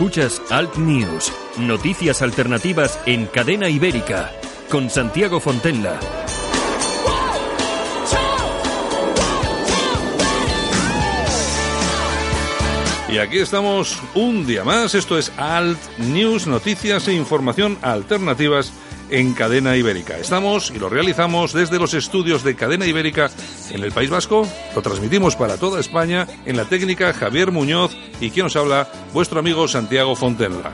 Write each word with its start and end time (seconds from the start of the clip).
Escuchas 0.00 0.40
Alt 0.48 0.76
News, 0.76 1.30
noticias 1.58 2.22
alternativas 2.22 2.98
en 3.04 3.26
cadena 3.26 3.68
ibérica, 3.68 4.32
con 4.70 4.88
Santiago 4.88 5.40
Fontenla. 5.40 6.00
Y 13.10 13.18
aquí 13.18 13.40
estamos 13.40 14.02
un 14.14 14.46
día 14.46 14.64
más. 14.64 14.94
Esto 14.94 15.18
es 15.18 15.30
Alt 15.36 15.78
News, 15.98 16.46
noticias 16.46 17.06
e 17.06 17.12
información 17.12 17.76
alternativas 17.82 18.72
en 19.10 19.34
cadena 19.34 19.76
ibérica. 19.76 20.18
Estamos 20.18 20.70
y 20.70 20.78
lo 20.78 20.88
realizamos 20.88 21.52
desde 21.52 21.78
los 21.78 21.94
estudios 21.94 22.42
de 22.44 22.54
cadena 22.54 22.86
ibérica 22.86 23.30
en 23.70 23.82
el 23.82 23.92
País 23.92 24.10
Vasco. 24.10 24.46
Lo 24.74 24.82
transmitimos 24.82 25.36
para 25.36 25.56
toda 25.56 25.80
España 25.80 26.26
en 26.44 26.56
la 26.56 26.64
técnica 26.64 27.12
Javier 27.12 27.52
Muñoz 27.52 27.96
y 28.20 28.30
quien 28.30 28.44
nos 28.44 28.56
habla, 28.56 28.90
vuestro 29.12 29.40
amigo 29.40 29.68
Santiago 29.68 30.14
Fontenla. 30.16 30.72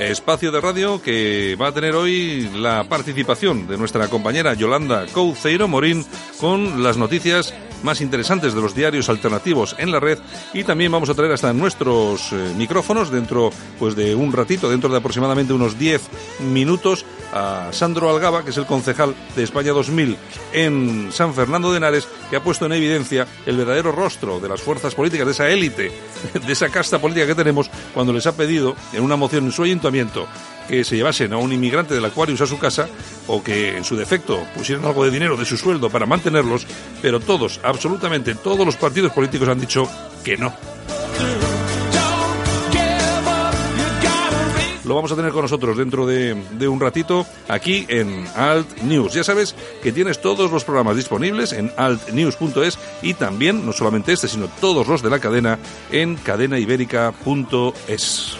Espacio 0.00 0.50
de 0.50 0.60
radio 0.60 1.00
que 1.00 1.56
va 1.60 1.68
a 1.68 1.72
tener 1.72 1.94
hoy 1.94 2.50
la 2.56 2.84
participación 2.84 3.68
de 3.68 3.78
nuestra 3.78 4.08
compañera 4.08 4.54
Yolanda 4.54 5.06
Couceiro 5.06 5.68
Morín 5.68 6.04
con 6.40 6.82
las 6.82 6.96
noticias 6.96 7.54
más 7.82 8.00
interesantes 8.00 8.54
de 8.54 8.60
los 8.60 8.74
diarios 8.74 9.08
alternativos 9.08 9.74
en 9.78 9.90
la 9.90 10.00
red. 10.00 10.18
Y 10.52 10.64
también 10.64 10.92
vamos 10.92 11.08
a 11.08 11.14
traer 11.14 11.32
hasta 11.32 11.52
nuestros 11.52 12.32
eh, 12.32 12.54
micrófonos 12.56 13.10
dentro 13.10 13.50
pues 13.78 13.94
de 13.94 14.14
un 14.14 14.32
ratito, 14.32 14.70
dentro 14.70 14.90
de 14.90 14.98
aproximadamente 14.98 15.52
unos 15.52 15.78
10 15.78 16.02
minutos 16.40 17.04
a 17.32 17.68
Sandro 17.72 18.10
Algaba, 18.10 18.44
que 18.44 18.50
es 18.50 18.56
el 18.56 18.66
concejal 18.66 19.14
de 19.34 19.42
España 19.42 19.72
2000 19.72 20.16
en 20.52 21.12
San 21.12 21.34
Fernando 21.34 21.70
de 21.70 21.78
Henares, 21.78 22.06
que 22.30 22.36
ha 22.36 22.42
puesto 22.42 22.66
en 22.66 22.72
evidencia 22.72 23.26
el 23.46 23.56
verdadero 23.56 23.92
rostro 23.92 24.40
de 24.40 24.48
las 24.48 24.60
fuerzas 24.60 24.94
políticas, 24.94 25.26
de 25.26 25.32
esa 25.32 25.48
élite, 25.48 25.92
de 26.46 26.52
esa 26.52 26.68
casta 26.68 26.98
política 26.98 27.26
que 27.26 27.34
tenemos 27.34 27.70
cuando 27.94 28.12
les 28.12 28.26
ha 28.26 28.36
pedido 28.36 28.76
en 28.92 29.02
una 29.02 29.16
moción 29.16 29.46
en 29.46 29.52
su 29.52 29.62
ayuntamiento 29.62 30.26
que 30.72 30.84
se 30.84 30.96
llevasen 30.96 31.34
a 31.34 31.36
un 31.36 31.52
inmigrante 31.52 31.92
del 31.92 32.06
Aquarius 32.06 32.40
a 32.40 32.46
su 32.46 32.58
casa 32.58 32.88
o 33.26 33.42
que 33.42 33.76
en 33.76 33.84
su 33.84 33.94
defecto 33.94 34.42
pusieran 34.56 34.86
algo 34.86 35.04
de 35.04 35.10
dinero 35.10 35.36
de 35.36 35.44
su 35.44 35.58
sueldo 35.58 35.90
para 35.90 36.06
mantenerlos, 36.06 36.66
pero 37.02 37.20
todos, 37.20 37.60
absolutamente 37.62 38.34
todos 38.36 38.64
los 38.64 38.76
partidos 38.76 39.12
políticos 39.12 39.50
han 39.50 39.60
dicho 39.60 39.86
que 40.24 40.38
no. 40.38 40.54
Lo 44.86 44.94
vamos 44.94 45.12
a 45.12 45.16
tener 45.16 45.32
con 45.32 45.42
nosotros 45.42 45.76
dentro 45.76 46.06
de, 46.06 46.32
un 46.66 46.80
ratito 46.80 47.26
aquí 47.48 47.84
en 47.90 48.26
Alt 48.34 48.78
News. 48.78 49.12
Ya 49.12 49.24
sabes 49.24 49.54
que 49.82 49.92
tienes 49.92 50.22
todos 50.22 50.50
los 50.50 50.64
programas 50.64 50.96
disponibles 50.96 51.52
en 51.52 51.70
altnews.es 51.76 52.78
y 53.02 53.12
también, 53.12 53.66
no 53.66 53.74
solamente 53.74 54.14
este, 54.14 54.26
sino 54.26 54.48
todos 54.58 54.88
los 54.88 55.02
de 55.02 55.10
la 55.10 55.18
cadena 55.18 55.58
en 55.90 56.16
cadenaibérica.es. 56.16 58.38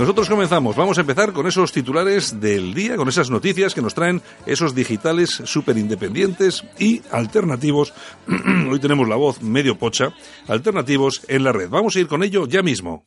Nosotros 0.00 0.30
comenzamos, 0.30 0.76
vamos 0.76 0.96
a 0.96 1.02
empezar 1.02 1.34
con 1.34 1.46
esos 1.46 1.72
titulares 1.72 2.40
del 2.40 2.72
día, 2.72 2.96
con 2.96 3.10
esas 3.10 3.28
noticias 3.28 3.74
que 3.74 3.82
nos 3.82 3.92
traen 3.92 4.22
esos 4.46 4.74
digitales 4.74 5.42
súper 5.44 5.76
independientes 5.76 6.64
y 6.78 7.02
alternativos. 7.12 7.92
Hoy 8.70 8.80
tenemos 8.80 9.06
la 9.06 9.16
voz 9.16 9.42
medio 9.42 9.76
pocha, 9.76 10.14
alternativos 10.48 11.20
en 11.28 11.44
la 11.44 11.52
red. 11.52 11.68
Vamos 11.68 11.96
a 11.96 12.00
ir 12.00 12.08
con 12.08 12.22
ello 12.22 12.46
ya 12.46 12.62
mismo. 12.62 13.04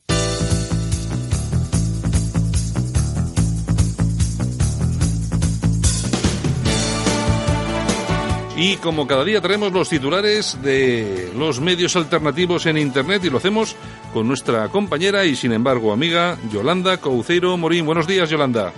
Y 8.56 8.76
como 8.76 9.06
cada 9.08 9.24
día 9.24 9.40
traemos 9.40 9.72
los 9.72 9.88
titulares 9.88 10.62
de 10.62 11.32
los 11.36 11.60
medios 11.60 11.96
alternativos 11.96 12.66
en 12.66 12.78
Internet 12.78 13.24
y 13.24 13.30
lo 13.30 13.38
hacemos 13.38 13.74
con 14.12 14.28
nuestra 14.28 14.68
compañera 14.68 15.24
y 15.24 15.34
sin 15.34 15.52
embargo 15.52 15.92
amiga 15.92 16.38
Yolanda 16.52 16.98
Couceiro 16.98 17.56
Morín. 17.56 17.84
Buenos 17.84 18.06
días 18.06 18.30
Yolanda. 18.30 18.72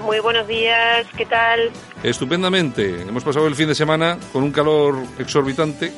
Muy 0.00 0.20
buenos 0.20 0.46
días, 0.46 1.06
¿qué 1.14 1.26
tal? 1.26 1.70
Estupendamente. 2.02 3.02
Hemos 3.02 3.22
pasado 3.22 3.46
el 3.48 3.54
fin 3.54 3.68
de 3.68 3.74
semana 3.74 4.16
con 4.32 4.44
un 4.44 4.52
calor 4.52 4.96
exorbitante 5.18 5.92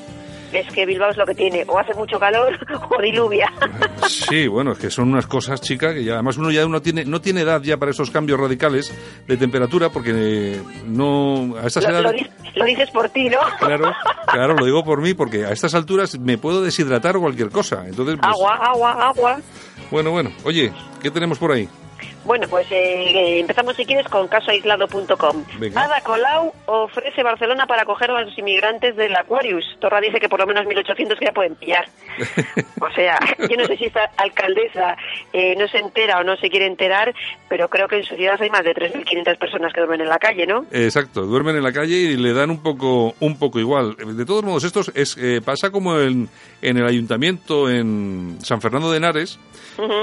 es 0.53 0.73
que 0.73 0.87
Bilbao 0.87 1.11
es 1.11 1.17
lo 1.17 1.27
que 1.27 1.35
tiene, 1.35 1.65
o 1.67 1.79
hace 1.79 1.95
mucho 1.95 2.19
calor 2.19 2.59
o 2.91 3.03
diluvia. 3.03 3.53
Sí, 4.07 4.47
bueno, 4.49 4.73
es 4.73 4.79
que 4.79 4.91
son 4.91 5.09
unas 5.09 5.27
cosas, 5.27 5.61
chica, 5.61 5.95
que 5.95 6.05
ya 6.05 6.15
además 6.15 6.37
uno 6.37 6.51
ya 6.51 6.67
uno 6.67 6.81
tiene 6.81 7.05
no 7.05 7.21
tiene 7.21 7.43
edad 7.43 7.63
ya 7.63 7.77
para 7.77 7.91
esos 7.91 8.11
cambios 8.11 8.39
radicales 8.41 8.93
de 9.27 9.37
temperatura 9.37 9.91
porque 9.91 10.61
no 10.87 11.57
a 11.57 11.67
estas 11.67 11.85
lo, 11.85 11.91
edades 11.91 12.27
lo, 12.55 12.65
dices 12.65 12.91
por 12.91 13.09
ti, 13.11 13.29
¿no? 13.29 13.39
Claro, 13.59 13.93
claro, 14.27 14.55
lo 14.55 14.65
digo 14.65 14.85
por 14.85 15.01
mí 15.01 15.15
porque 15.15 15.45
a 15.45 15.53
estas 15.53 15.75
alturas 15.75 16.19
me 16.19 16.39
puedo 16.39 16.63
deshidratar 16.63 17.17
cualquier 17.19 17.51
cosa. 17.51 17.85
Entonces, 17.87 18.17
pues, 18.21 18.33
agua, 18.33 18.57
agua, 18.57 18.93
agua. 19.09 19.41
Bueno, 19.91 20.11
bueno. 20.11 20.31
Oye, 20.45 20.73
¿qué 21.03 21.11
tenemos 21.11 21.39
por 21.39 21.53
ahí? 21.53 21.69
Bueno, 22.25 22.47
pues 22.49 22.67
eh, 22.71 23.41
empezamos 23.41 23.77
si 23.77 23.85
quieres 23.85 24.07
con 24.09 24.29
casoaislado.com. 24.29 25.45
Ada 25.75 26.01
Colau 26.03 26.53
ofrece 26.67 27.23
Barcelona 27.23 27.67
para 27.67 27.83
acoger 27.83 28.11
a 28.11 28.23
los 28.23 28.37
inmigrantes 28.39 28.95
del 28.97 29.17
Aquarius. 29.17 29.65
Torra 29.81 30.01
dice 30.01 30.21
que 30.21 30.29
por 30.29 30.39
lo 30.39 30.47
menos 30.47 30.67
1.800 30.67 31.19
que 31.19 31.25
ya 31.25 31.33
pueden 31.33 31.55
pillar. 31.57 31.89
o 32.81 32.91
sea, 32.95 33.19
yo 33.39 33.57
no 33.57 33.65
sé 33.67 33.77
si 33.77 33.87
esta 33.87 34.11
alcaldesa 34.17 34.97
eh, 35.33 35.55
no 35.57 35.67
se 35.69 35.79
entera 35.79 36.21
o 36.21 36.25
no 36.25 36.37
se 36.37 36.51
quiere 36.51 36.67
enterar, 36.67 37.15
pero 37.49 37.69
creo 37.69 37.89
que 37.89 37.97
en 37.97 38.05
su 38.05 38.15
ciudad 38.15 38.41
hay 38.41 38.51
más 38.51 38.65
de 38.65 38.75
3.500 38.75 39.39
personas 39.39 39.73
que 39.73 39.81
duermen 39.81 40.03
en 40.03 40.09
la 40.09 40.19
calle, 40.19 40.47
¿no? 40.47 40.67
Exacto, 40.71 41.23
duermen 41.23 41.57
en 41.57 41.63
la 41.63 41.73
calle 41.73 41.97
y 41.97 42.17
le 42.17 42.33
dan 42.33 42.51
un 42.51 42.63
poco, 42.63 43.15
un 43.21 43.39
poco 43.39 43.59
igual. 43.59 43.97
De 43.97 44.25
todos 44.25 44.45
modos, 44.45 44.65
esto 44.65 44.81
es, 44.95 45.17
eh, 45.17 45.41
pasa 45.45 45.71
como 45.71 45.99
en, 45.99 46.29
en 46.63 46.77
el 46.77 46.87
ayuntamiento 46.87 47.71
en 47.71 48.39
San 48.43 48.61
Fernando 48.61 48.91
de 48.91 48.99
Henares, 48.99 49.39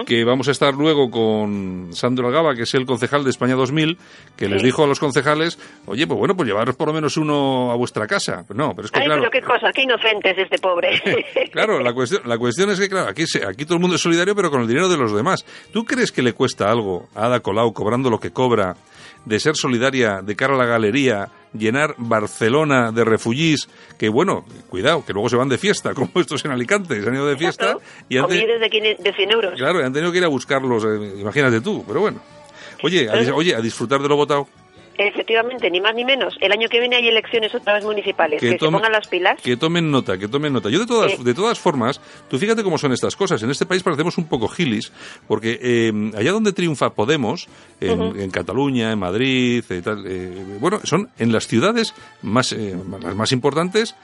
que 0.08 0.24
vamos 0.24 0.48
a 0.48 0.52
estar 0.52 0.74
luego 0.74 1.12
con 1.12 1.90
Sandro 2.08 2.28
Algaba, 2.28 2.56
que 2.56 2.64
es 2.64 2.74
el 2.74 2.86
concejal 2.86 3.26
de 3.26 3.32
España 3.32 3.56
2000, 3.56 3.98
que 4.38 4.48
les 4.48 4.64
dijo 4.64 4.84
a 4.84 4.88
los 4.88 4.98
concejales, 4.98 5.60
oye, 5.88 6.08
pues 6.08 6.18
bueno, 6.18 6.36
pues 6.36 6.48
llevaros 6.48 6.76
por 6.78 6.88
lo 6.88 6.94
menos 6.94 7.18
uno 7.18 7.70
a 7.70 7.76
vuestra 7.76 8.08
casa. 8.08 8.46
Pues 8.48 8.58
no, 8.58 8.72
pero 8.74 8.86
es 8.86 8.92
que 8.92 9.00
Ay, 9.00 9.08
claro... 9.08 9.22
pero 9.24 9.32
qué 9.32 9.42
cosa, 9.42 9.72
qué 9.74 9.84
inocente 9.84 10.32
es 10.32 10.38
este 10.38 10.58
pobre. 10.58 11.02
claro, 11.52 11.82
la 11.82 11.94
cuestión, 11.94 12.22
la 12.26 12.38
cuestión 12.38 12.70
es 12.70 12.80
que, 12.80 12.88
claro, 12.88 13.10
aquí, 13.10 13.28
se, 13.28 13.46
aquí 13.46 13.66
todo 13.66 13.76
el 13.76 13.82
mundo 13.82 13.98
es 13.98 14.02
solidario, 14.02 14.36
pero 14.36 14.50
con 14.50 14.62
el 14.62 14.68
dinero 14.68 14.88
de 14.88 14.98
los 14.98 15.14
demás. 15.14 15.46
¿Tú 15.74 15.84
crees 15.84 16.14
que 16.14 16.22
le 16.22 16.32
cuesta 16.32 16.72
algo 16.72 17.10
a 17.14 17.26
Ada 17.26 17.42
Colau, 17.42 17.74
cobrando 17.74 18.10
lo 18.10 18.20
que 18.20 18.32
cobra, 18.32 18.76
de 19.28 19.40
ser 19.40 19.56
solidaria 19.56 20.22
de 20.22 20.36
cara 20.36 20.56
a 20.56 20.58
la 20.58 20.66
galería, 20.66 21.30
llenar 21.54 21.96
Barcelona 21.98 22.92
de 22.92 23.04
refugiés, 23.04 23.68
que 23.98 24.08
bueno, 24.08 24.46
cuidado, 24.70 25.04
que 25.06 25.12
luego 25.12 25.28
se 25.28 25.36
van 25.36 25.50
de 25.50 25.58
fiesta, 25.58 25.94
como 25.96 26.10
estos 26.16 26.44
en 26.46 26.52
Alicante, 26.52 27.02
se 27.02 27.08
han 27.08 27.16
ido 27.16 27.28
de 27.28 27.38
fiesta 27.38 27.78
y 28.08 28.18
han, 28.18 28.28
de, 28.28 28.38
de 28.38 29.14
100 29.14 29.32
euros. 29.32 29.54
Claro, 29.58 29.86
han 29.86 29.92
tenido 29.92 30.12
que 30.12 30.20
ir 30.20 30.24
a 30.24 30.30
buscarlos, 30.30 30.84
eh, 30.86 31.20
imagínate 31.20 31.60
tú, 31.60 31.84
pero 31.86 32.02
bueno. 32.02 32.22
Oye, 32.84 33.10
a, 33.10 33.36
oye, 33.36 33.56
a 33.56 33.60
disfrutar 33.60 34.02
de 34.02 34.08
lo 34.08 34.16
votado. 34.16 34.48
Efectivamente, 34.98 35.70
ni 35.70 35.80
más 35.80 35.94
ni 35.94 36.04
menos. 36.04 36.36
El 36.42 36.52
año 36.52 36.68
que 36.70 36.80
viene 36.80 36.96
hay 36.96 37.08
elecciones 37.08 37.54
otra 37.54 37.74
vez 37.74 37.84
municipales. 37.84 38.42
Que, 38.42 38.52
se 38.52 38.58
pongan 38.58 38.92
las 38.92 39.08
pilas. 39.08 39.40
Que 39.42 39.56
tomen 39.56 39.92
nota, 39.92 40.18
que 40.18 40.28
tomen 40.28 40.54
nota. 40.54 40.70
Yo 40.70 40.80
de 40.80 40.88
todas, 40.88 41.24
de 41.24 41.34
todas 41.34 41.60
formas, 41.60 42.02
tú 42.30 42.40
fíjate 42.40 42.64
cómo 42.64 42.78
son 42.78 42.92
estas 42.94 43.16
cosas. 43.16 43.42
En 43.44 43.52
este 43.52 43.66
país 43.66 43.84
parecemos 43.84 44.18
un 44.18 44.28
poco 44.28 44.48
gilis, 44.48 44.92
porque 45.28 45.60
eh, 45.62 46.12
allá 46.18 46.32
donde 46.32 46.52
triunfa 46.52 46.90
Podemos, 46.90 47.48
en, 47.80 48.00
uh 48.00 48.12
-huh. 48.12 48.22
en 48.22 48.32
Cataluña, 48.32 48.92
en 48.92 49.00
Madrid, 49.00 49.64
y 49.70 49.82
tal, 49.82 50.04
eh, 50.08 50.58
bueno, 50.60 50.80
son 50.84 51.10
en 51.20 51.32
las 51.32 51.48
ciudades 51.48 51.94
más, 52.24 52.52
eh, 52.54 52.76
las 53.02 53.16
más 53.16 53.32
importantes 53.32 53.96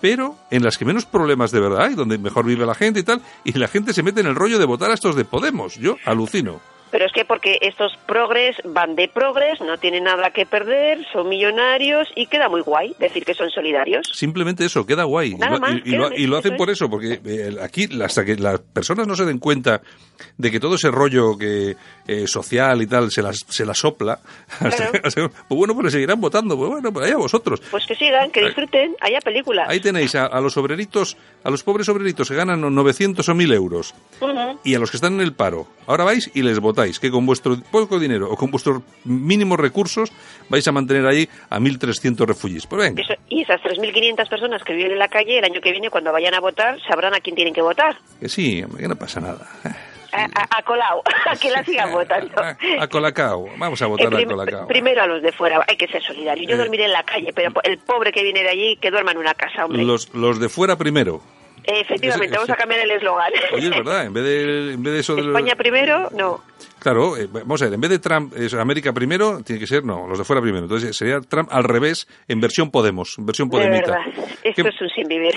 pero 0.00 0.34
en 0.50 0.64
las 0.64 0.78
que 0.78 0.84
menos 0.84 1.06
problemas 1.06 1.52
de 1.52 1.60
verdad 1.60 1.82
hay, 1.82 1.94
donde 1.94 2.18
mejor 2.18 2.44
vive 2.44 2.66
la 2.66 2.74
gente 2.74 2.98
y 2.98 3.02
tal, 3.04 3.22
y 3.44 3.52
la 3.52 3.68
gente 3.68 3.92
se 3.92 4.02
mete 4.02 4.20
en 4.20 4.26
el 4.26 4.34
rollo 4.34 4.58
de 4.58 4.64
votar 4.64 4.90
a 4.90 4.94
estos 4.94 5.14
de 5.14 5.24
Podemos. 5.24 5.76
Yo 5.76 5.96
alucino. 6.04 6.60
Pero 6.92 7.06
es 7.06 7.12
que 7.12 7.24
porque 7.24 7.56
estos 7.62 7.96
progres 8.06 8.54
van 8.64 8.94
de 8.94 9.08
progres, 9.08 9.60
no 9.62 9.78
tienen 9.78 10.04
nada 10.04 10.30
que 10.30 10.44
perder, 10.44 10.98
son 11.10 11.26
millonarios 11.26 12.06
y 12.14 12.26
queda 12.26 12.50
muy 12.50 12.60
guay 12.60 12.94
decir 12.98 13.24
que 13.24 13.32
son 13.32 13.50
solidarios. 13.50 14.06
Simplemente 14.12 14.66
eso, 14.66 14.84
queda 14.84 15.04
guay. 15.04 15.34
y, 15.84 16.26
lo, 16.26 16.36
hacen 16.36 16.56
por 16.58 16.68
eso, 16.68 16.90
porque 16.90 17.18
eh, 17.24 17.56
aquí 17.62 17.88
hasta 18.02 18.26
que 18.26 18.36
las 18.36 18.60
personas 18.60 19.06
no 19.06 19.16
se 19.16 19.24
den 19.24 19.38
cuenta 19.38 19.80
de 20.36 20.50
que 20.50 20.60
todo 20.60 20.74
ese 20.74 20.90
rollo 20.90 21.38
que 21.38 21.76
eh, 22.06 22.26
social 22.26 22.82
y 22.82 22.86
tal 22.86 23.10
se 23.10 23.22
las, 23.22 23.38
se 23.48 23.64
la 23.64 23.74
sopla, 23.74 24.18
pues 24.60 25.14
bueno, 25.48 25.74
pues 25.74 25.92
seguirán 25.92 26.20
votando, 26.20 26.56
pues 26.56 26.70
bueno, 26.70 26.92
pues 26.92 27.06
allá 27.06 27.16
vosotros. 27.16 27.60
Pues 27.70 27.86
que 27.86 27.94
sigan, 27.94 28.30
que 28.30 28.44
disfruten, 28.44 28.94
haya 29.00 29.20
películas. 29.20 29.68
Ahí 29.68 29.80
tenéis 29.80 30.14
a, 30.14 30.40
los 30.40 30.56
obreritos, 30.56 31.16
a 31.44 31.50
los 31.50 31.62
pobres 31.62 31.88
obreritos 31.88 32.28
que 32.28 32.34
ganan 32.34 32.60
900 32.60 33.28
o 33.28 33.34
1000 33.34 33.52
euros 33.52 33.94
y 34.64 34.74
a 34.74 34.78
los 34.78 34.90
que 34.90 34.96
están 34.96 35.14
en 35.14 35.20
el 35.20 35.34
paro. 35.34 35.66
Ahora 35.86 36.04
vais 36.04 36.30
y 36.34 36.42
les 36.42 36.58
votáis, 36.60 36.98
que 36.98 37.10
con 37.10 37.26
vuestro 37.26 37.56
poco 37.70 37.98
dinero 37.98 38.28
o 38.30 38.36
con 38.36 38.50
vuestros 38.50 38.82
mínimos 39.04 39.58
recursos 39.58 40.12
vais 40.48 40.66
a 40.66 40.72
mantener 40.72 41.06
ahí 41.06 41.28
a 41.50 41.58
1.300 41.58 42.26
refugiados. 42.26 42.66
Pues 42.66 42.82
venga. 42.82 43.02
y 43.28 43.42
esas 43.42 43.60
3.500 43.60 44.28
personas 44.28 44.62
que 44.62 44.74
viven 44.74 44.92
en 44.92 44.98
la 44.98 45.08
calle, 45.08 45.38
el 45.38 45.44
año 45.44 45.60
que 45.60 45.72
viene, 45.72 45.90
cuando 45.90 46.12
vayan 46.12 46.34
a 46.34 46.40
votar, 46.40 46.80
sabrán 46.88 47.14
a 47.14 47.20
quién 47.20 47.36
tienen 47.36 47.54
que 47.54 47.62
votar. 47.62 47.96
Que 48.20 48.28
sí, 48.28 48.64
que 48.78 48.88
no 48.88 48.96
pasa 48.96 49.20
nada. 49.20 49.46
A, 50.12 50.58
a, 50.58 50.62
Colau, 50.62 51.02
a 51.26 51.36
que 51.36 51.50
la 51.50 51.64
sigan 51.64 51.90
votando. 51.90 52.34
A, 52.80 52.86
Colacao, 52.86 53.48
vamos 53.56 53.80
a 53.80 53.86
votar 53.86 54.14
a 54.14 54.24
Colacao. 54.24 54.68
Primero 54.68 55.02
a 55.02 55.06
los 55.06 55.22
de 55.22 55.32
fuera, 55.32 55.64
hay 55.66 55.76
que 55.76 55.88
ser 55.88 56.02
solidarios. 56.02 56.46
Yo 56.48 56.54
eh. 56.54 56.58
dormiré 56.58 56.84
en 56.84 56.92
la 56.92 57.02
calle, 57.02 57.32
pero 57.34 57.52
el 57.62 57.78
pobre 57.78 58.12
que 58.12 58.22
viene 58.22 58.42
de 58.42 58.50
allí, 58.50 58.76
que 58.76 58.90
duerma 58.90 59.12
en 59.12 59.18
una 59.18 59.34
casa, 59.34 59.64
hombre. 59.64 59.82
Los, 59.82 60.14
los 60.14 60.38
de 60.38 60.48
fuera 60.48 60.76
primero. 60.76 61.22
Efectivamente, 61.64 62.34
vamos 62.34 62.50
a 62.50 62.56
cambiar 62.56 62.80
el 62.80 62.90
eslogan. 62.90 63.32
Oye, 63.54 63.68
es 63.68 63.70
verdad, 63.70 64.04
en 64.06 64.12
vez 64.12 64.24
de, 64.24 64.72
en 64.72 64.82
vez 64.82 64.92
de 64.94 65.00
eso 65.00 65.14
de... 65.14 65.22
España 65.22 65.54
primero, 65.54 66.10
no. 66.12 66.42
Claro, 66.78 67.16
eh, 67.16 67.28
vamos 67.30 67.62
a 67.62 67.66
ver, 67.66 67.74
en 67.74 67.80
vez 67.80 67.90
de 67.90 67.98
Trump, 67.98 68.34
es 68.36 68.54
América 68.54 68.92
primero, 68.92 69.42
tiene 69.42 69.60
que 69.60 69.66
ser, 69.66 69.84
no, 69.84 70.06
los 70.06 70.18
de 70.18 70.24
fuera 70.24 70.42
primero. 70.42 70.64
Entonces 70.64 70.96
sería 70.96 71.20
Trump 71.20 71.48
al 71.52 71.64
revés, 71.64 72.08
en 72.28 72.40
versión 72.40 72.70
Podemos, 72.70 73.16
en 73.18 73.26
versión 73.26 73.48
Podemita. 73.50 73.98
Esto 74.42 74.68
es 74.68 74.80
un 74.80 74.88
sin 74.90 75.08
vivir. 75.08 75.32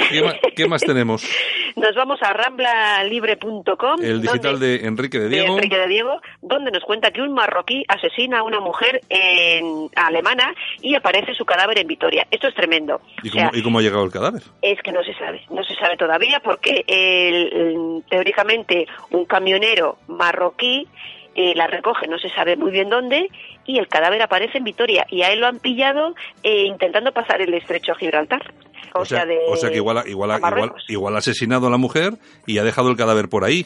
¿qué, 0.56 0.68
más, 0.68 0.81
tenemos? 0.86 1.27
Nos 1.75 1.95
vamos 1.95 2.19
a 2.22 2.33
ramblalibre.com. 2.33 4.01
El 4.01 4.22
digital 4.22 4.60
de 4.60 4.86
Enrique 4.86 5.19
de 5.19 5.30
Diego. 5.30 5.56
Enrique 5.56 5.77
de 5.77 5.88
Diego, 5.88 6.22
donde 6.42 6.72
nos 6.72 6.83
cuenta 6.83 7.12
que 7.12 7.22
un 7.22 7.33
marroquí 7.33 7.83
asesina 7.88 8.39
a 8.39 8.44
una 8.44 8.60
mujer 8.60 9.01
en 9.10 9.89
alemana 9.95 10.54
y 10.81 10.95
aparece 10.95 11.33
su 11.33 11.45
cadáver 11.45 11.80
en 11.80 11.88
Vitoria. 11.88 12.25
Esto 12.31 12.48
es 12.48 12.56
tremendo. 12.56 13.01
¿Y 13.24 13.30
cómo, 13.30 13.51
¿y 13.54 13.62
cómo 13.62 13.80
ha 13.80 13.81
llegado 13.81 14.04
el 14.04 14.12
cadáver? 14.12 14.42
Es 14.62 14.81
que 14.81 14.92
no 14.92 15.04
se 15.04 15.13
sabe, 15.13 15.42
no 15.50 15.63
se 15.63 15.75
sabe 15.75 15.98
todavía 15.98 16.39
porque 16.39 16.83
el, 16.88 18.04
teóricamente 18.10 18.88
un 19.12 19.25
camionero 19.25 19.98
marroquí 20.07 20.88
eh, 21.35 21.53
la 21.55 21.67
recoge, 21.67 22.07
no 22.07 22.17
se 22.17 22.29
sabe 22.29 22.55
muy 22.55 22.71
bien 22.71 22.89
dónde, 22.89 23.29
y 23.65 23.77
el 23.77 23.87
cadáver 23.87 24.21
aparece 24.21 24.57
en 24.57 24.63
Vitoria. 24.63 25.05
Y 25.09 25.21
a 25.23 25.31
él 25.31 25.41
lo 25.41 25.47
han 25.47 25.59
pillado 25.59 26.15
eh, 26.43 26.63
intentando 26.63 27.11
pasar 27.11 27.41
el 27.41 27.53
estrecho 27.53 27.91
a 27.91 27.95
Gibraltar. 27.95 28.53
O, 28.97 29.03
sea, 29.03 29.25
que 29.25 29.75
igual, 29.75 30.07
igual, 30.07 30.39
igual, 30.39 30.73
igual 30.87 31.15
ha 31.15 31.19
asesinado 31.19 31.67
a 31.67 31.69
la 31.69 31.77
mujer 31.77 32.13
y 32.47 32.59
ha 32.59 32.63
dejado 32.63 32.89
el 32.89 32.95
cadáver 32.95 33.27
por 33.27 33.43
ahí. 33.43 33.65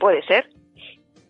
Puede 0.00 0.22
ser. 0.22 0.48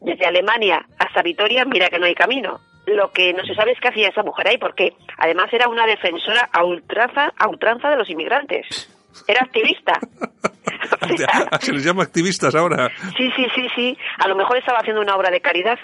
Desde 0.00 0.26
Alemania 0.26 0.86
hasta 0.98 1.22
Vitoria, 1.22 1.64
mira 1.64 1.88
que 1.88 1.98
no 1.98 2.06
hay 2.06 2.14
camino. 2.14 2.60
Lo 2.86 3.10
que 3.10 3.32
no 3.32 3.44
se 3.44 3.54
sabe 3.54 3.72
es 3.72 3.80
qué 3.80 3.88
hacía 3.88 4.08
esa 4.08 4.22
mujer 4.22 4.46
ahí, 4.48 4.58
porque 4.58 4.94
además 5.18 5.52
era 5.52 5.68
una 5.68 5.86
defensora 5.86 6.48
a 6.52 6.64
ultranza, 6.64 7.32
a 7.36 7.48
ultranza 7.48 7.90
de 7.90 7.96
los 7.96 8.10
inmigrantes. 8.10 8.88
Era 9.26 9.42
activista. 9.42 9.98
se 11.60 11.72
les 11.72 11.84
llama 11.84 12.02
activistas 12.02 12.54
ahora. 12.54 12.90
Sí, 13.16 13.30
sí, 13.36 13.46
sí, 13.54 13.66
sí. 13.74 13.98
A 14.18 14.28
lo 14.28 14.36
mejor 14.36 14.58
estaba 14.58 14.78
haciendo 14.78 15.00
una 15.02 15.16
obra 15.16 15.30
de 15.30 15.40
caridad. 15.40 15.78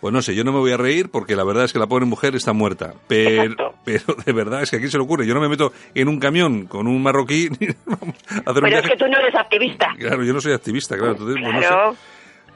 Pues 0.00 0.14
no 0.14 0.22
sé, 0.22 0.34
yo 0.34 0.44
no 0.44 0.52
me 0.52 0.58
voy 0.58 0.72
a 0.72 0.78
reír 0.78 1.10
porque 1.10 1.36
la 1.36 1.44
verdad 1.44 1.64
es 1.64 1.74
que 1.74 1.78
la 1.78 1.86
pobre 1.86 2.06
mujer 2.06 2.34
está 2.34 2.54
muerta. 2.54 2.94
Pero, 3.06 3.74
pero 3.84 4.02
de 4.24 4.32
verdad 4.32 4.62
es 4.62 4.70
que 4.70 4.76
aquí 4.76 4.88
se 4.88 4.96
le 4.96 5.04
ocurre. 5.04 5.26
Yo 5.26 5.34
no 5.34 5.40
me 5.40 5.48
meto 5.48 5.72
en 5.94 6.08
un 6.08 6.18
camión 6.18 6.66
con 6.66 6.86
un 6.86 7.02
marroquí. 7.02 7.48
pero 7.58 8.66
es 8.66 8.88
que 8.88 8.96
tú 8.96 9.06
no 9.06 9.18
eres 9.18 9.34
activista. 9.34 9.88
Claro, 9.98 10.24
yo 10.24 10.32
no 10.32 10.40
soy 10.40 10.54
activista, 10.54 10.96
claro. 10.96 11.12
Entonces, 11.12 11.36
pues 11.42 11.54
no 11.54 11.92
sé. 11.92 11.98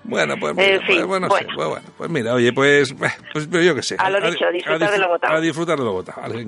Bueno, 0.04 0.34
pues, 0.38 0.54
mira, 0.54 0.80
pues, 0.86 1.06
bueno, 1.06 1.28
pues, 1.28 1.46
bueno, 1.54 1.86
pues, 1.96 2.10
mira, 2.10 2.34
oye, 2.34 2.52
pues, 2.52 2.94
pues 3.32 3.48
yo 3.50 3.74
qué 3.74 3.82
sé. 3.82 3.96
A 3.98 4.10
lo 4.10 4.20
dicho, 4.20 4.44
disfrutar 4.52 4.90
de 4.90 4.98
lo 4.98 5.08
votado. 5.08 5.34
A 5.34 5.40
disfrutar 5.40 5.78
de 5.78 5.84
lo 5.84 5.92
votado, 5.92 6.20
vale. 6.20 6.46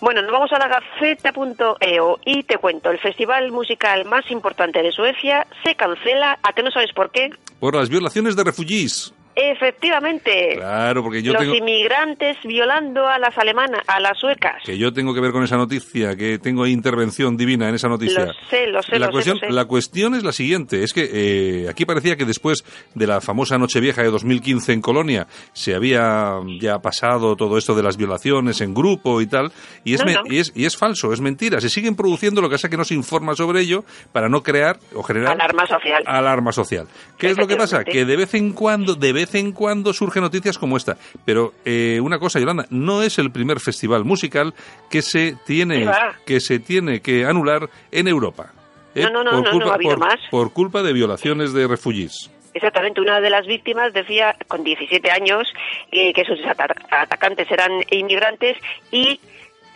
Bueno, 0.00 0.22
nos 0.22 0.32
vamos 0.32 0.50
a 0.52 0.58
la 0.58 0.68
gaceta.eo 0.68 2.18
y 2.24 2.42
te 2.42 2.58
cuento, 2.58 2.90
el 2.90 2.98
festival 2.98 3.52
musical 3.52 4.04
más 4.06 4.28
importante 4.30 4.82
de 4.82 4.90
Suecia 4.90 5.46
se 5.62 5.76
cancela, 5.76 6.38
¿a 6.42 6.52
qué 6.52 6.62
no 6.62 6.70
sabes 6.70 6.92
por 6.92 7.10
qué? 7.10 7.30
Por 7.60 7.76
las 7.76 7.88
violaciones 7.88 8.34
de 8.34 8.44
refugiés. 8.44 9.14
Efectivamente. 9.40 10.56
Claro, 10.56 11.02
porque 11.02 11.22
yo 11.22 11.32
Los 11.32 11.44
inmigrantes 11.44 12.36
violando 12.44 13.06
a 13.06 13.18
las 13.18 13.36
alemanas, 13.38 13.80
a 13.86 13.98
las 13.98 14.18
suecas. 14.18 14.62
Que 14.64 14.76
yo 14.76 14.92
tengo 14.92 15.14
que 15.14 15.20
ver 15.20 15.32
con 15.32 15.42
esa 15.42 15.56
noticia, 15.56 16.14
que 16.14 16.38
tengo 16.38 16.66
intervención 16.66 17.36
divina 17.36 17.68
en 17.68 17.74
esa 17.74 17.88
noticia. 17.88 18.26
Lo 18.26 18.32
sé, 18.50 18.66
lo 18.66 18.82
sé, 18.82 18.98
la 18.98 19.06
lo 19.06 19.12
cuestión, 19.12 19.38
sé, 19.38 19.50
La 19.50 19.64
cuestión 19.64 20.14
es 20.14 20.24
la 20.24 20.32
siguiente, 20.32 20.82
es 20.82 20.92
que 20.92 21.08
eh, 21.12 21.68
aquí 21.70 21.86
parecía 21.86 22.16
que 22.16 22.26
después 22.26 22.64
de 22.94 23.06
la 23.06 23.20
famosa 23.20 23.56
Nochevieja 23.56 24.02
de 24.02 24.10
2015 24.10 24.72
en 24.72 24.82
Colonia 24.82 25.26
se 25.52 25.74
había 25.74 26.38
ya 26.60 26.80
pasado 26.80 27.36
todo 27.36 27.56
esto 27.56 27.74
de 27.74 27.82
las 27.82 27.96
violaciones 27.96 28.60
en 28.60 28.74
grupo 28.74 29.20
y 29.20 29.26
tal, 29.26 29.52
y 29.84 29.94
es, 29.94 30.02
Y 30.26 30.38
es, 30.38 30.52
y 30.54 30.66
es 30.66 30.76
falso, 30.76 31.12
es 31.12 31.20
mentira. 31.20 31.60
Se 31.60 31.70
siguen 31.70 31.96
produciendo, 31.96 32.40
lo 32.40 32.48
que 32.48 32.54
pasa 32.54 32.68
que 32.68 32.76
no 32.76 32.84
se 32.84 32.94
informa 32.94 33.34
sobre 33.34 33.60
ello 33.60 33.84
para 34.12 34.28
no 34.28 34.42
crear 34.42 34.78
o 34.94 35.02
generar... 35.02 35.32
Alarma 35.32 35.66
social. 35.66 36.02
Alarma 36.06 36.52
social. 36.52 36.88
¿Qué 37.16 37.30
es 37.30 37.38
lo 37.38 37.46
que 37.46 37.56
pasa? 37.56 37.84
Que 37.84 38.04
de 38.04 38.16
vez 38.16 38.34
en 38.34 38.52
cuando, 38.52 38.94
de 38.94 39.12
vez 39.12 39.29
en 39.34 39.52
cuando 39.52 39.92
surgen 39.92 40.22
noticias 40.22 40.58
como 40.58 40.76
esta. 40.76 40.96
Pero 41.24 41.54
eh, 41.64 42.00
una 42.02 42.18
cosa, 42.18 42.40
Yolanda, 42.40 42.66
no 42.70 43.02
es 43.02 43.18
el 43.18 43.30
primer 43.30 43.60
festival 43.60 44.04
musical 44.04 44.54
que 44.90 45.02
se 45.02 45.36
tiene, 45.46 45.90
que, 46.26 46.40
se 46.40 46.58
tiene 46.58 47.00
que 47.00 47.24
anular 47.24 47.68
en 47.90 48.08
Europa. 48.08 48.52
¿eh? 48.94 49.02
No, 49.02 49.10
no, 49.10 49.24
no, 49.24 49.42
por 49.42 49.50
culpa, 49.50 49.64
no, 49.64 49.72
ha 49.72 49.74
habido 49.74 49.96
más. 49.96 50.20
Por 50.30 50.52
culpa 50.52 50.82
de 50.82 50.92
violaciones 50.92 51.52
de 51.52 51.66
refugiés. 51.66 52.30
Exactamente, 52.52 53.00
una 53.00 53.20
de 53.20 53.30
las 53.30 53.46
víctimas 53.46 53.92
decía 53.92 54.36
con 54.48 54.64
17 54.64 55.10
años 55.10 55.46
eh, 55.92 56.12
que 56.12 56.24
sus 56.24 56.40
atacantes 56.44 57.48
eran 57.50 57.70
inmigrantes 57.90 58.56
y 58.90 59.20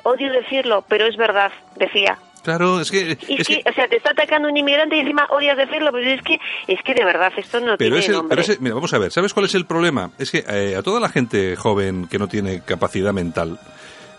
odio 0.03 0.33
decirlo, 0.33 0.85
pero 0.89 1.07
es 1.07 1.17
verdad, 1.17 1.53
decía, 1.77 2.19
Claro, 2.45 2.79
es 2.79 2.91
que, 2.91 3.13
es 3.13 3.49
que, 3.49 3.63
o 3.67 3.73
sea, 3.73 3.89
te 3.89 3.97
está 3.97 4.11
atacando 4.11 4.51
un 4.51 4.57
inmigrante 4.57 4.97
y 4.97 5.01
encima 5.01 5.27
odias 5.31 5.57
decirlo, 5.57 5.91
pero 5.91 6.11
es 6.11 6.21
que, 6.21 6.39
es 6.69 6.79
que 6.83 6.93
de 6.93 7.03
verdad 7.03 7.33
esto 7.39 7.59
no 7.59 7.79
pero 7.79 7.99
tiene 7.99 8.23
Pero 8.29 8.43
mira, 8.61 8.75
vamos 8.75 8.93
a 8.93 8.99
ver, 8.99 9.11
¿sabes 9.11 9.33
cuál 9.33 9.47
es 9.47 9.55
el 9.55 9.65
problema? 9.65 10.11
Es 10.19 10.31
que 10.31 10.45
eh, 10.47 10.77
a 10.77 10.83
toda 10.83 11.01
la 11.01 11.09
gente 11.09 11.57
joven 11.57 12.07
que 12.07 12.19
no 12.19 12.29
tiene 12.29 12.61
capacidad 12.61 13.15
mental, 13.15 13.59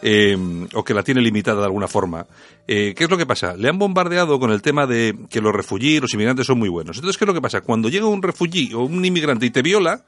eh, 0.02 0.36
o 0.74 0.84
que 0.84 0.96
la 0.96 1.04
tiene 1.04 1.22
limitada 1.22 1.60
de 1.60 1.66
alguna 1.66 1.88
forma. 1.88 2.26
Eh, 2.68 2.96
¿Qué 2.98 3.04
es 3.04 3.10
lo 3.12 3.18
que 3.18 3.28
pasa? 3.28 3.56
Le 3.56 3.70
han 3.70 3.78
bombardeado 3.78 4.40
con 4.40 4.52
el 4.52 4.64
tema 4.64 4.88
de 4.88 5.16
que 5.30 5.40
los 5.40 5.54
refugiados, 5.54 6.02
los 6.02 6.14
inmigrantes 6.16 6.48
son 6.48 6.58
muy 6.58 6.70
buenos. 6.70 6.98
Entonces, 6.98 7.18
¿qué 7.18 7.26
es 7.26 7.28
lo 7.28 7.34
que 7.34 7.42
pasa? 7.42 7.62
Cuando 7.62 7.90
llega 7.90 8.08
un 8.08 8.24
refugiado 8.24 8.82
o 8.82 8.86
un 8.86 9.06
inmigrante 9.06 9.46
y 9.46 9.52
te 9.52 9.62
viola, 9.62 10.02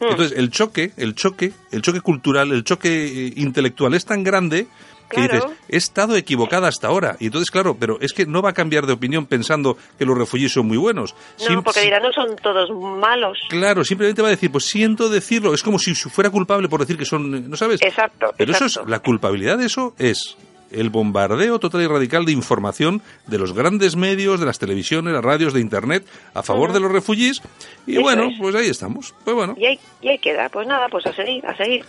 hmm. 0.00 0.04
entonces 0.10 0.38
el 0.38 0.50
choque, 0.50 0.92
el 0.98 1.14
choque, 1.14 1.52
el 1.72 1.80
choque 1.80 2.02
cultural, 2.02 2.52
el 2.52 2.62
choque 2.62 3.32
intelectual 3.36 3.94
es 3.94 4.04
tan 4.04 4.22
grande 4.22 4.66
que 5.10 5.22
dices, 5.22 5.44
he 5.68 5.76
estado 5.76 6.16
equivocada 6.16 6.68
hasta 6.68 6.88
ahora. 6.88 7.16
Y 7.20 7.26
entonces, 7.26 7.50
claro, 7.50 7.76
pero 7.78 7.98
es 8.00 8.12
que 8.12 8.26
no 8.26 8.42
va 8.42 8.50
a 8.50 8.52
cambiar 8.54 8.86
de 8.86 8.92
opinión 8.92 9.26
pensando 9.26 9.76
que 9.98 10.04
los 10.04 10.16
refugiados 10.16 10.52
son 10.52 10.66
muy 10.66 10.76
buenos. 10.76 11.14
No, 11.48 11.62
porque 11.62 11.82
dirán, 11.82 12.02
no 12.02 12.12
son 12.12 12.36
todos 12.36 12.70
malos. 12.70 13.38
Claro, 13.48 13.84
simplemente 13.84 14.22
va 14.22 14.28
a 14.28 14.32
decir, 14.32 14.50
pues 14.50 14.64
siento 14.64 15.08
decirlo, 15.08 15.54
es 15.54 15.62
como 15.62 15.78
si 15.78 15.94
fuera 15.94 16.30
culpable 16.30 16.68
por 16.68 16.80
decir 16.80 16.96
que 16.96 17.04
son, 17.04 17.48
¿no 17.48 17.56
sabes? 17.56 17.82
Exacto. 17.82 18.32
Pero 18.36 18.52
eso 18.52 18.66
es, 18.66 18.80
la 18.86 19.00
culpabilidad 19.00 19.58
de 19.58 19.66
eso 19.66 19.94
es 19.98 20.36
el 20.74 20.90
bombardeo 20.90 21.58
total 21.58 21.82
y 21.82 21.86
radical 21.86 22.24
de 22.24 22.32
información 22.32 23.02
de 23.26 23.38
los 23.38 23.52
grandes 23.52 23.96
medios, 23.96 24.40
de 24.40 24.46
las 24.46 24.58
televisiones, 24.58 25.12
las 25.12 25.24
radios, 25.24 25.52
de 25.52 25.60
Internet, 25.60 26.04
a 26.34 26.42
favor 26.42 26.72
de 26.72 26.80
los 26.80 26.90
refugiés. 26.90 27.42
Y 27.86 27.98
bueno, 27.98 28.30
pues 28.38 28.54
ahí 28.54 28.68
estamos. 28.68 29.14
Pues 29.24 29.36
bueno. 29.36 29.54
Y 29.58 29.66
ahí, 29.66 30.18
queda. 30.18 30.48
Pues 30.48 30.66
nada, 30.66 30.88
pues 30.88 31.06
a 31.06 31.12
seguir, 31.12 31.44
a 31.46 31.56
seguir. 31.56 31.84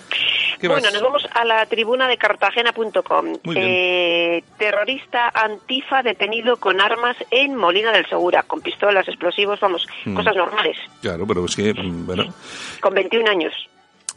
Bueno, 0.62 0.90
nos 0.92 1.02
vamos 1.02 1.28
a 1.34 1.46
la 1.46 1.66
tribuna 1.66 2.08
de 2.08 2.18
cartagena.com. 2.18 3.38
Eh, 3.56 4.44
terrorista 4.58 5.32
antifa 5.34 6.02
detenido 6.02 6.58
con 6.58 6.82
armas 6.82 7.18
en 7.32 7.56
Molina 7.56 7.92
del 7.92 8.08
Segura, 8.08 8.44
con 8.44 8.62
pistolas, 8.62 9.08
explosivos, 9.08 9.60
vamos, 9.60 9.88
mm. 10.06 10.16
cosas 10.16 10.36
normales. 10.36 10.78
Claro, 11.02 11.26
pero 11.28 11.46
es 11.46 11.56
que, 11.56 11.74
mm, 11.74 12.06
bueno. 12.06 12.34
Con 12.80 12.94
21 12.94 13.30
años. 13.30 13.54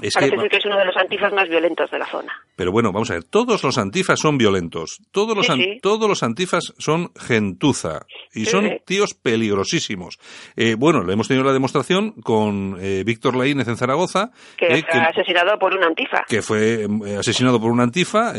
Es 0.00 0.14
Parece 0.14 0.36
que, 0.36 0.48
que 0.48 0.56
es 0.58 0.66
uno 0.66 0.78
de 0.78 0.84
los 0.84 0.96
antifas 0.96 1.32
más 1.32 1.48
violentos 1.48 1.90
de 1.90 1.98
la 1.98 2.06
zona. 2.06 2.32
Pero 2.56 2.72
bueno, 2.72 2.92
vamos 2.92 3.10
a 3.10 3.14
ver, 3.14 3.24
todos 3.24 3.62
los 3.62 3.78
antifas 3.78 4.18
son 4.18 4.36
violentos, 4.36 5.00
todos 5.12 5.36
los, 5.36 5.46
Todos 5.80 6.08
los 6.08 6.22
antifas 6.22 6.74
son 6.78 7.10
gentuza 7.14 8.06
y 8.34 8.46
son 8.46 8.80
tíos 8.84 9.14
peligrosísimos. 9.14 10.18
Eh, 10.56 10.74
bueno, 10.76 11.04
le 11.04 11.12
hemos 11.12 11.28
tenido 11.28 11.44
la 11.44 11.52
demostración 11.52 12.12
con 12.22 12.76
eh, 12.80 13.02
Víctor 13.04 13.36
Laínez 13.36 13.68
en 13.68 13.76
Zaragoza. 13.76 14.30
Que 14.56 14.66
eh, 14.66 14.84
fue 14.88 15.00
asesinado 15.00 15.58
por 15.58 15.74
un 15.74 15.84
antifa. 15.84 16.24
Que 16.28 16.42
fue 16.42 16.86
asesinado 17.18 17.60
por 17.60 17.70
un 17.70 17.80
antifa, 17.80 18.32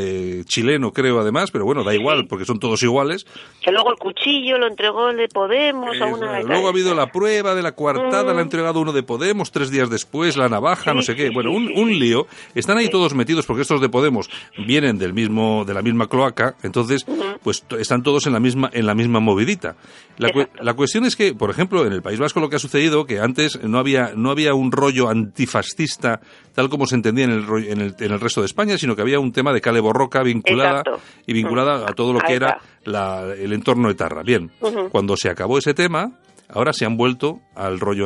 chileno 0.45 0.91
creo 0.91 1.19
además, 1.19 1.51
pero 1.51 1.65
bueno, 1.65 1.83
da 1.83 1.93
igual, 1.93 2.27
porque 2.27 2.45
son 2.45 2.59
todos 2.59 2.83
iguales. 2.83 3.25
Que 3.63 3.71
luego 3.71 3.91
el 3.91 3.97
cuchillo 3.97 4.57
lo 4.57 4.67
entregó 4.67 5.09
el 5.09 5.17
de 5.17 5.27
Podemos 5.27 5.99
a 6.01 6.05
una... 6.05 6.41
Luego 6.41 6.67
ha 6.67 6.71
habido 6.71 6.93
la 6.93 7.07
prueba 7.07 7.55
de 7.55 7.61
la 7.61 7.73
coartada, 7.73 8.25
la 8.25 8.31
ha 8.31 8.35
mm. 8.35 8.39
entregado 8.39 8.79
uno 8.81 8.91
de 8.91 9.03
Podemos, 9.03 9.51
tres 9.51 9.71
días 9.71 9.89
después, 9.89 10.37
la 10.37 10.49
navaja, 10.49 10.93
no 10.93 11.01
sé 11.01 11.15
qué. 11.15 11.29
Bueno, 11.29 11.48
un, 11.49 11.99
lío. 11.99 12.27
Están 12.55 12.77
ahí 12.77 12.89
todos 12.89 13.13
metidos 13.15 13.45
porque 13.45 13.63
estos 13.63 13.81
de 13.81 13.89
Podemos 13.89 14.29
vienen 14.65 14.97
del 14.97 15.13
mismo, 15.13 15.65
de 15.65 15.73
la 15.73 15.81
misma 15.81 16.07
cloaca, 16.07 16.55
entonces, 16.63 17.05
pues 17.43 17.63
están 17.79 18.03
todos 18.03 18.27
en 18.27 18.33
la 18.33 18.39
misma, 18.39 18.69
en 18.71 18.85
la 18.85 18.95
misma 18.95 19.19
movidita. 19.19 19.75
La, 20.17 20.29
la, 20.61 20.73
cuestión 20.73 21.05
es 21.05 21.15
que, 21.15 21.33
por 21.33 21.49
ejemplo, 21.49 21.85
en 21.85 21.93
el 21.93 22.01
País 22.01 22.19
Vasco 22.19 22.39
lo 22.39 22.49
que 22.49 22.57
ha 22.57 22.59
sucedido, 22.59 23.05
que 23.05 23.19
antes 23.19 23.61
no 23.63 23.79
había, 23.79 24.11
no 24.15 24.31
había 24.31 24.53
un 24.53 24.71
rollo 24.71 25.09
antifascista 25.09 26.21
tal 26.59 26.69
como 26.69 26.85
se 26.85 26.95
entendía 26.95 27.23
en 27.23 27.31
el, 27.31 27.63
en 27.67 27.81
el, 27.81 27.95
en 27.97 28.11
el 28.11 28.19
resto 28.19 28.41
de 28.41 28.47
España, 28.47 28.77
sino 28.77 28.93
que 28.93 29.01
había 29.01 29.17
un 29.17 29.31
tema 29.31 29.53
de 29.53 29.61
cale 29.61 29.79
borroca 29.79 30.23
vinculada 30.23 30.83
y 31.25 31.31
vinculada 31.31 31.85
a 31.87 31.93
todo 31.93 32.11
lo 32.11 32.19
que 32.19 32.33
era 32.33 32.59
la, 32.83 33.33
el 33.33 33.53
entorno 33.53 33.87
de 33.87 33.95
Tarra. 33.95 34.23
Bien, 34.23 34.51
cuando 34.91 35.15
se 35.15 35.29
acabó 35.29 35.57
ese 35.57 35.73
tema, 35.73 36.11
ahora 36.49 36.73
se 36.73 36.85
han 36.85 36.97
vuelto 36.97 37.39
al 37.55 37.79
rollo 37.79 38.05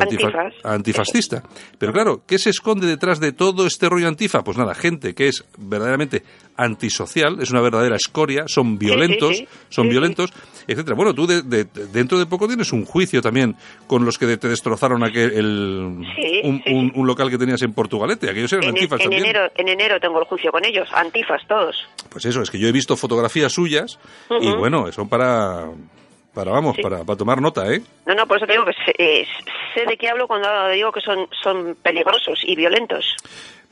antifascista. 0.63 1.43
Pero 1.77 1.93
claro, 1.93 2.23
¿qué 2.27 2.37
se 2.37 2.49
esconde 2.49 2.87
detrás 2.87 3.19
de 3.19 3.31
todo 3.31 3.65
este 3.65 3.87
rollo 3.87 4.07
antifa? 4.07 4.43
Pues 4.43 4.57
nada, 4.57 4.73
gente 4.73 5.13
que 5.13 5.27
es 5.27 5.45
verdaderamente 5.57 6.23
antisocial, 6.57 7.41
es 7.41 7.51
una 7.51 7.61
verdadera 7.61 7.95
escoria, 7.95 8.43
son 8.47 8.77
violentos, 8.77 9.43
son 9.69 9.89
violentos, 9.89 10.31
etcétera. 10.67 10.95
Bueno, 10.95 11.13
tú 11.13 11.25
dentro 11.25 12.19
de 12.19 12.25
poco 12.25 12.47
tienes 12.47 12.71
un 12.73 12.85
juicio 12.85 13.21
también 13.21 13.55
con 13.87 14.05
los 14.05 14.17
que 14.17 14.37
te 14.37 14.47
destrozaron 14.47 15.03
aquel 15.03 15.31
el, 15.31 16.05
un, 16.43 17.07
local 17.07 17.29
que 17.29 17.37
tenías 17.37 17.61
en 17.61 17.73
Portugalete. 17.73 18.29
Aquellos 18.29 18.51
eran 18.53 18.69
antifas 18.69 18.99
en 18.99 19.03
también. 19.05 19.25
Enero, 19.25 19.51
en 19.55 19.67
enero 19.67 19.99
tengo 19.99 20.19
el 20.19 20.25
juicio 20.25 20.51
con 20.51 20.65
ellos, 20.65 20.87
antifas 20.93 21.41
todos. 21.47 21.87
Pues 22.09 22.25
eso, 22.25 22.41
es 22.41 22.51
que 22.51 22.59
yo 22.59 22.67
he 22.67 22.71
visto 22.71 22.95
fotografías 22.97 23.51
suyas 23.51 23.99
y 24.41 24.51
bueno, 24.51 24.91
son 24.91 25.07
para 25.07 25.69
para, 26.33 26.51
vamos, 26.51 26.77
para, 26.81 27.03
para 27.03 27.17
tomar 27.17 27.41
nota, 27.41 27.71
¿eh? 27.71 27.81
No, 28.05 28.15
no, 28.15 28.27
por 28.27 28.37
eso 28.37 28.47
te 28.47 28.53
digo 28.53 28.65
que 28.65 28.73
sé, 28.85 29.27
sé, 29.73 29.85
de 29.85 29.97
qué 29.97 30.09
hablo 30.09 30.27
cuando 30.27 30.47
digo 30.69 30.91
que 30.91 31.01
son, 31.01 31.27
son 31.41 31.75
peligrosos 31.81 32.41
y 32.43 32.55
violentos. 32.55 33.15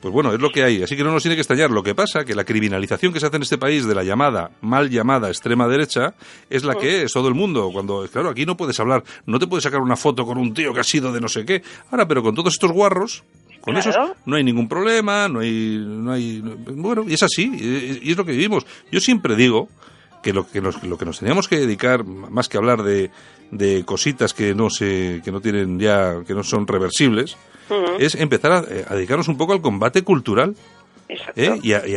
Pues 0.00 0.12
bueno, 0.12 0.32
es 0.32 0.40
lo 0.40 0.50
que 0.50 0.64
hay, 0.64 0.82
así 0.82 0.96
que 0.96 1.04
no 1.04 1.12
nos 1.12 1.22
tiene 1.22 1.36
que 1.36 1.42
estallar. 1.42 1.70
Lo 1.70 1.82
que 1.82 1.94
pasa 1.94 2.24
que 2.24 2.34
la 2.34 2.44
criminalización 2.44 3.12
que 3.12 3.20
se 3.20 3.26
hace 3.26 3.36
en 3.36 3.42
este 3.42 3.56
país 3.56 3.86
de 3.86 3.94
la 3.94 4.02
llamada, 4.02 4.50
mal 4.60 4.90
llamada 4.90 5.28
extrema 5.28 5.68
derecha, 5.68 6.14
es 6.50 6.64
la 6.64 6.74
que 6.74 7.02
es 7.02 7.12
todo 7.12 7.28
el 7.28 7.34
mundo. 7.34 7.70
Cuando, 7.72 8.08
claro, 8.12 8.30
aquí 8.30 8.44
no 8.44 8.56
puedes 8.56 8.78
hablar, 8.80 9.04
no 9.26 9.38
te 9.38 9.46
puedes 9.46 9.62
sacar 9.62 9.80
una 9.80 9.94
foto 9.94 10.26
con 10.26 10.38
un 10.38 10.54
tío 10.54 10.74
que 10.74 10.80
ha 10.80 10.84
sido 10.84 11.12
de 11.12 11.20
no 11.20 11.28
sé 11.28 11.44
qué. 11.44 11.62
Ahora, 11.92 12.08
pero 12.08 12.20
con 12.20 12.34
todos 12.34 12.52
estos 12.52 12.72
guarros, 12.72 13.22
con 13.60 13.76
eso 13.76 14.16
no 14.26 14.34
hay 14.34 14.42
ningún 14.42 14.68
problema, 14.68 15.28
no 15.28 15.38
hay, 15.38 15.80
no 15.86 16.10
hay, 16.10 16.40
bueno, 16.40 17.04
y 17.06 17.14
es 17.14 17.22
así, 17.22 18.00
y 18.02 18.10
es 18.10 18.16
lo 18.16 18.24
que 18.24 18.32
vivimos. 18.32 18.66
Yo 18.90 18.98
siempre 18.98 19.36
digo 19.36 19.68
que 20.22 20.32
lo 20.32 20.48
que 20.48 20.60
nos, 20.60 20.82
lo 20.82 20.96
que 20.96 21.04
nos 21.04 21.18
teníamos 21.18 21.48
que 21.48 21.58
dedicar, 21.58 22.04
más 22.04 22.48
que 22.48 22.56
hablar 22.56 22.82
de, 22.82 23.10
de 23.50 23.84
cositas 23.84 24.32
que 24.32 24.54
no 24.54 24.70
se, 24.70 25.20
que 25.24 25.30
no 25.30 25.40
tienen 25.40 25.78
ya, 25.78 26.22
que 26.26 26.34
no 26.34 26.42
son 26.42 26.66
reversibles, 26.66 27.36
es 27.98 28.14
empezar 28.14 28.52
a, 28.52 28.60
dedicarnos 28.94 29.28
un 29.28 29.36
poco 29.36 29.52
al 29.52 29.60
combate 29.60 30.02
cultural. 30.02 30.54
¿eh? 31.36 31.58
Y, 31.62 31.74
a, 31.74 31.86
y, 31.86 31.96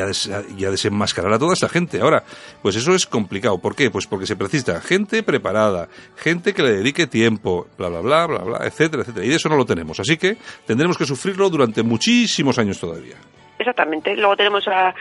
a 0.65 0.71
desenmascarar 0.71 1.33
a 1.33 1.39
toda 1.39 1.53
esta 1.53 1.69
gente. 1.69 2.01
Ahora, 2.01 2.23
pues 2.61 2.75
eso 2.75 2.93
es 2.93 3.05
complicado. 3.05 3.57
¿Por 3.59 3.75
qué? 3.75 3.89
Pues 3.89 4.07
porque 4.07 4.25
se 4.25 4.35
precisa 4.35 4.81
gente 4.81 5.23
preparada, 5.23 5.87
gente 6.17 6.53
que 6.53 6.63
le 6.63 6.71
dedique 6.73 7.07
tiempo, 7.07 7.67
bla, 7.77 7.87
bla, 7.87 8.01
bla, 8.01 8.27
bla, 8.27 8.39
bla, 8.39 8.67
etcétera, 8.67 9.03
etcétera. 9.03 9.25
Y 9.25 9.29
de 9.29 9.35
eso 9.35 9.47
no 9.47 9.55
lo 9.55 9.65
tenemos. 9.65 9.99
Así 10.01 10.17
que 10.17 10.37
tendremos 10.65 10.97
que 10.97 11.05
sufrirlo 11.05 11.49
durante 11.49 11.81
muchísimos 11.83 12.57
años 12.59 12.79
todavía. 12.79 13.15
Exactamente. 13.57 14.15
Luego 14.15 14.35
tenemos 14.35 14.67
a, 14.67 14.93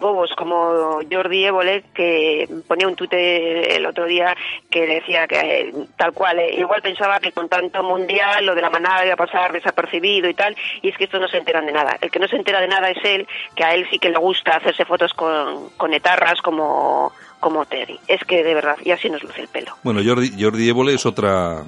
bobos 0.00 0.32
como 0.36 1.00
Jordi 1.10 1.44
Évole, 1.44 1.84
que 1.94 2.48
ponía 2.66 2.88
un 2.88 2.96
tute 2.96 3.76
el 3.76 3.86
otro 3.86 4.06
día 4.06 4.36
que 4.70 4.86
decía 4.86 5.26
que 5.26 5.72
tal 5.96 6.12
cual, 6.12 6.38
eh, 6.40 6.56
igual 6.58 6.82
pensaba 6.82 7.20
que 7.20 7.32
con 7.32 7.48
tanto 7.48 7.82
mundial 7.82 8.44
lo 8.44 8.54
de 8.54 8.62
la 8.62 8.70
manada 8.70 9.04
iba 9.04 9.14
a 9.14 9.16
pasar 9.16 9.52
desapercibido 9.52 10.28
y 10.28 10.34
tal, 10.34 10.56
y 10.82 10.88
es 10.88 10.96
que 10.96 11.04
estos 11.04 11.20
no 11.20 11.28
se 11.28 11.38
enteran 11.38 11.66
de 11.66 11.72
nada. 11.72 11.96
El 12.00 12.10
que 12.10 12.18
no 12.18 12.28
se 12.28 12.36
entera 12.36 12.60
de 12.60 12.68
nada 12.68 12.90
es 12.90 13.02
él, 13.04 13.26
que 13.54 13.64
a 13.64 13.74
él 13.74 13.86
sí 13.90 13.98
que 13.98 14.10
le 14.10 14.18
gusta 14.18 14.56
hacerse 14.56 14.84
fotos 14.84 15.12
con, 15.14 15.70
con 15.70 15.94
etarras 15.94 16.40
como, 16.42 17.12
como 17.40 17.64
Terry. 17.66 17.98
Es 18.08 18.24
que 18.24 18.42
de 18.42 18.54
verdad, 18.54 18.76
y 18.84 18.90
así 18.90 19.08
nos 19.08 19.22
luce 19.22 19.42
el 19.42 19.48
pelo. 19.48 19.76
Bueno, 19.82 20.00
Jordi, 20.04 20.32
Jordi 20.38 20.68
Évole 20.68 20.94
es 20.94 21.06
otra 21.06 21.64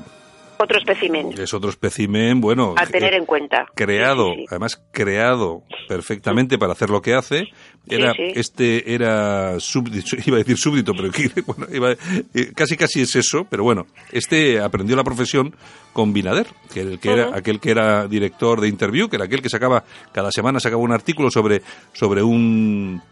otro 0.58 0.78
espécimen. 0.78 1.32
Es 1.38 1.54
otro 1.54 1.70
espécimen, 1.70 2.40
bueno. 2.40 2.74
A 2.76 2.86
tener 2.86 3.14
en 3.14 3.24
cuenta. 3.24 3.66
Creado, 3.74 4.32
además 4.48 4.82
creado 4.92 5.62
perfectamente 5.88 6.58
para 6.58 6.72
hacer 6.72 6.90
lo 6.90 7.02
que 7.02 7.14
hace. 7.14 7.48
Era, 7.86 8.14
este 8.16 8.94
era 8.94 9.60
súbdito, 9.60 10.16
iba 10.26 10.36
a 10.36 10.38
decir 10.38 10.56
súbdito, 10.56 10.92
pero 10.94 11.10
bueno, 11.46 11.66
eh, 12.34 12.52
casi 12.54 12.76
casi 12.76 13.02
es 13.02 13.14
eso, 13.14 13.46
pero 13.50 13.62
bueno, 13.62 13.86
este 14.10 14.60
aprendió 14.60 14.96
la 14.96 15.04
profesión 15.04 15.54
con 15.92 16.12
Binader, 16.12 16.46
que, 16.72 16.80
el 16.80 16.98
que 16.98 17.12
era 17.12 17.36
aquel 17.36 17.60
que 17.60 17.70
era 17.70 18.08
director 18.08 18.60
de 18.60 18.68
Interview, 18.68 19.08
que 19.08 19.16
era 19.16 19.26
aquel 19.26 19.42
que 19.42 19.50
sacaba, 19.50 19.84
cada 20.12 20.32
semana 20.32 20.60
sacaba 20.60 20.82
un 20.82 20.92
artículo 20.92 21.30
sobre, 21.30 21.62
sobre 21.92 22.22
un 22.22 23.02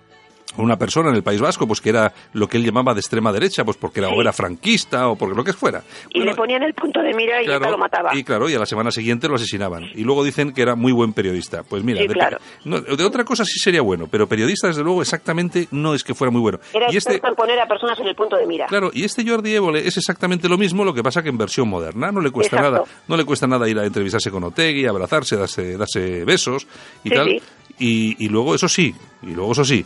una 0.56 0.76
persona 0.76 1.10
en 1.10 1.16
el 1.16 1.22
País 1.22 1.40
Vasco, 1.40 1.66
pues 1.66 1.80
que 1.80 1.90
era 1.90 2.12
lo 2.34 2.48
que 2.48 2.58
él 2.58 2.64
llamaba 2.64 2.94
de 2.94 3.00
extrema 3.00 3.32
derecha, 3.32 3.64
pues 3.64 3.76
porque 3.76 4.00
era, 4.00 4.10
o 4.10 4.20
era 4.20 4.32
franquista 4.32 5.08
o 5.08 5.16
porque 5.16 5.34
lo 5.34 5.44
que 5.44 5.52
fuera. 5.52 5.82
Y 6.10 6.22
le 6.22 6.34
ponían 6.34 6.62
el 6.62 6.74
punto 6.74 7.00
de 7.00 7.14
mira 7.14 7.42
y 7.42 7.46
lo 7.46 7.78
mataba. 7.78 8.14
Y 8.14 8.24
claro, 8.24 8.48
y 8.48 8.54
a 8.54 8.58
la 8.58 8.66
semana 8.66 8.90
siguiente 8.90 9.28
lo 9.28 9.36
asesinaban. 9.36 9.84
Y 9.94 10.04
luego 10.04 10.24
dicen 10.24 10.52
que 10.52 10.62
era 10.62 10.74
muy 10.74 10.92
buen 10.92 11.12
periodista. 11.12 11.62
Pues 11.62 11.82
mira, 11.82 12.00
de, 12.00 12.96
de, 12.96 13.04
otra 13.04 13.24
cosa 13.24 13.44
sí 13.44 13.58
sería 13.58 13.82
bueno, 13.82 14.08
pero 14.10 14.26
periodista 14.28 14.68
desde 14.68 14.82
luego 14.82 15.02
exactamente 15.02 15.68
no 15.70 15.94
es 15.94 16.04
que 16.04 16.14
fuera 16.14 16.30
muy 16.30 16.40
bueno. 16.40 16.58
Era 16.72 16.92
y 16.92 16.96
este, 16.96 17.18
poner 17.18 17.58
a 17.60 17.66
personas 17.66 17.98
en 18.00 18.06
el 18.06 18.14
punto 18.14 18.36
de 18.36 18.46
mira. 18.46 18.66
Claro, 18.66 18.90
y 18.92 19.04
este 19.04 19.26
Jordi 19.26 19.54
Évole 19.54 19.86
es 19.86 19.96
exactamente 19.96 20.48
lo 20.48 20.58
mismo, 20.58 20.84
lo 20.84 20.94
que 20.94 21.02
pasa 21.02 21.22
que 21.22 21.28
en 21.28 21.38
versión 21.38 21.68
moderna. 21.68 22.12
No 22.12 22.20
le 22.20 22.30
cuesta 22.30 22.60
nada, 22.60 22.82
no 23.08 23.16
le 23.16 23.24
cuesta 23.24 23.46
nada 23.46 23.68
ir 23.68 23.78
a 23.78 23.84
entrevistarse 23.84 24.30
con 24.30 24.44
Otegui, 24.44 24.86
abrazarse, 24.86 25.36
darse, 25.36 25.76
darse 25.76 26.24
besos 26.24 26.66
y 27.04 27.10
tal. 27.10 27.40
Y, 27.78 28.24
y 28.24 28.28
luego, 28.28 28.54
eso 28.54 28.68
sí, 28.68 28.94
y 29.22 29.30
luego 29.30 29.52
eso 29.52 29.64
sí, 29.64 29.84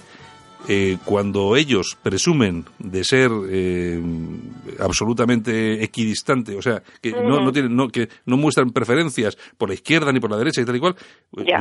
eh, 0.68 0.96
cuando 1.04 1.56
ellos 1.56 1.96
presumen 2.02 2.64
de 2.78 3.04
ser 3.04 3.30
eh, 3.50 4.00
absolutamente 4.80 5.82
equidistante, 5.84 6.56
o 6.56 6.62
sea, 6.62 6.82
que 7.00 7.12
no, 7.12 7.40
no, 7.40 7.52
tienen, 7.52 7.76
no, 7.76 7.88
que 7.88 8.08
no 8.24 8.36
muestran 8.36 8.70
preferencias 8.70 9.36
por 9.58 9.68
la 9.68 9.74
izquierda 9.74 10.12
ni 10.12 10.20
por 10.20 10.30
la 10.30 10.38
derecha 10.38 10.60
y 10.60 10.64
tal 10.64 10.76
y 10.76 10.80
cual, 10.80 10.96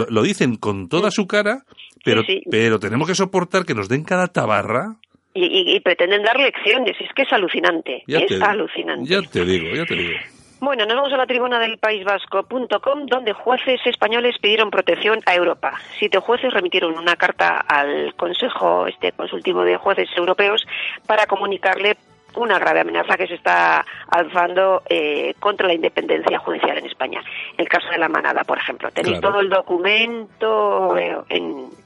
lo, 0.10 0.24
dicen 0.24 0.56
con 0.56 0.90
toda 0.90 1.12
su 1.12 1.28
cara, 1.28 1.66
pero, 2.04 2.24
pero 2.50 2.80
tenemos 2.80 3.08
que 3.08 3.16
soportar 3.16 3.66
que 3.66 3.76
nos 3.76 3.90
den 3.90 4.04
cada 4.04 4.28
tabarra. 4.28 4.98
Y, 5.38 5.80
pretenden 5.82 6.24
dar 6.24 6.40
lecciones, 6.40 6.96
es 7.00 7.10
que 7.14 7.24
es 7.24 7.34
alucinante, 7.34 8.04
es 8.08 8.42
alucinante. 8.42 9.10
Ya 9.10 9.22
te 9.22 9.44
digo, 9.44 9.76
ya 9.76 9.86
te 9.86 9.96
digo. 9.96 10.14
Bueno, 10.60 10.86
nos 10.86 10.96
vamos 10.96 11.14
a 11.14 11.18
la 11.18 11.26
tribuna 11.26 11.60
del 11.60 11.78
País 11.78 12.04
Vasco.com, 12.06 13.06
donde 13.08 13.34
jueces 13.34 13.80
españoles 13.86 14.38
pidieron 14.40 14.72
protección 14.72 15.20
a 15.26 15.36
Europa. 15.36 15.74
Siete 16.00 16.20
jueces 16.20 16.54
remitieron 16.54 16.98
una 16.98 17.16
carta 17.18 17.60
al 17.60 18.16
Consejo 18.16 18.88
este 18.88 19.12
Consultivo 19.12 19.64
de 19.64 19.78
Jueces 19.78 20.10
Europeos 20.16 20.66
para 21.06 21.28
comunicarle 21.28 21.98
una 22.36 22.60
grave 22.60 22.82
amenaza 22.82 23.18
que 23.18 23.28
se 23.28 23.36
está 23.36 23.86
alzando 24.10 24.82
eh, 24.90 25.34
contra 25.40 25.68
la 25.68 25.74
independencia 25.74 26.40
judicial 26.40 26.78
en 26.78 26.86
España. 26.86 27.22
El 27.58 27.68
caso 27.68 27.90
de 27.90 27.98
la 27.98 28.10
manada, 28.10 28.44
por 28.44 28.58
ejemplo. 28.58 28.92
Tenéis 28.92 29.22
todo 29.22 29.40
el 29.40 29.50
documento 29.50 30.98
eh, 30.98 31.18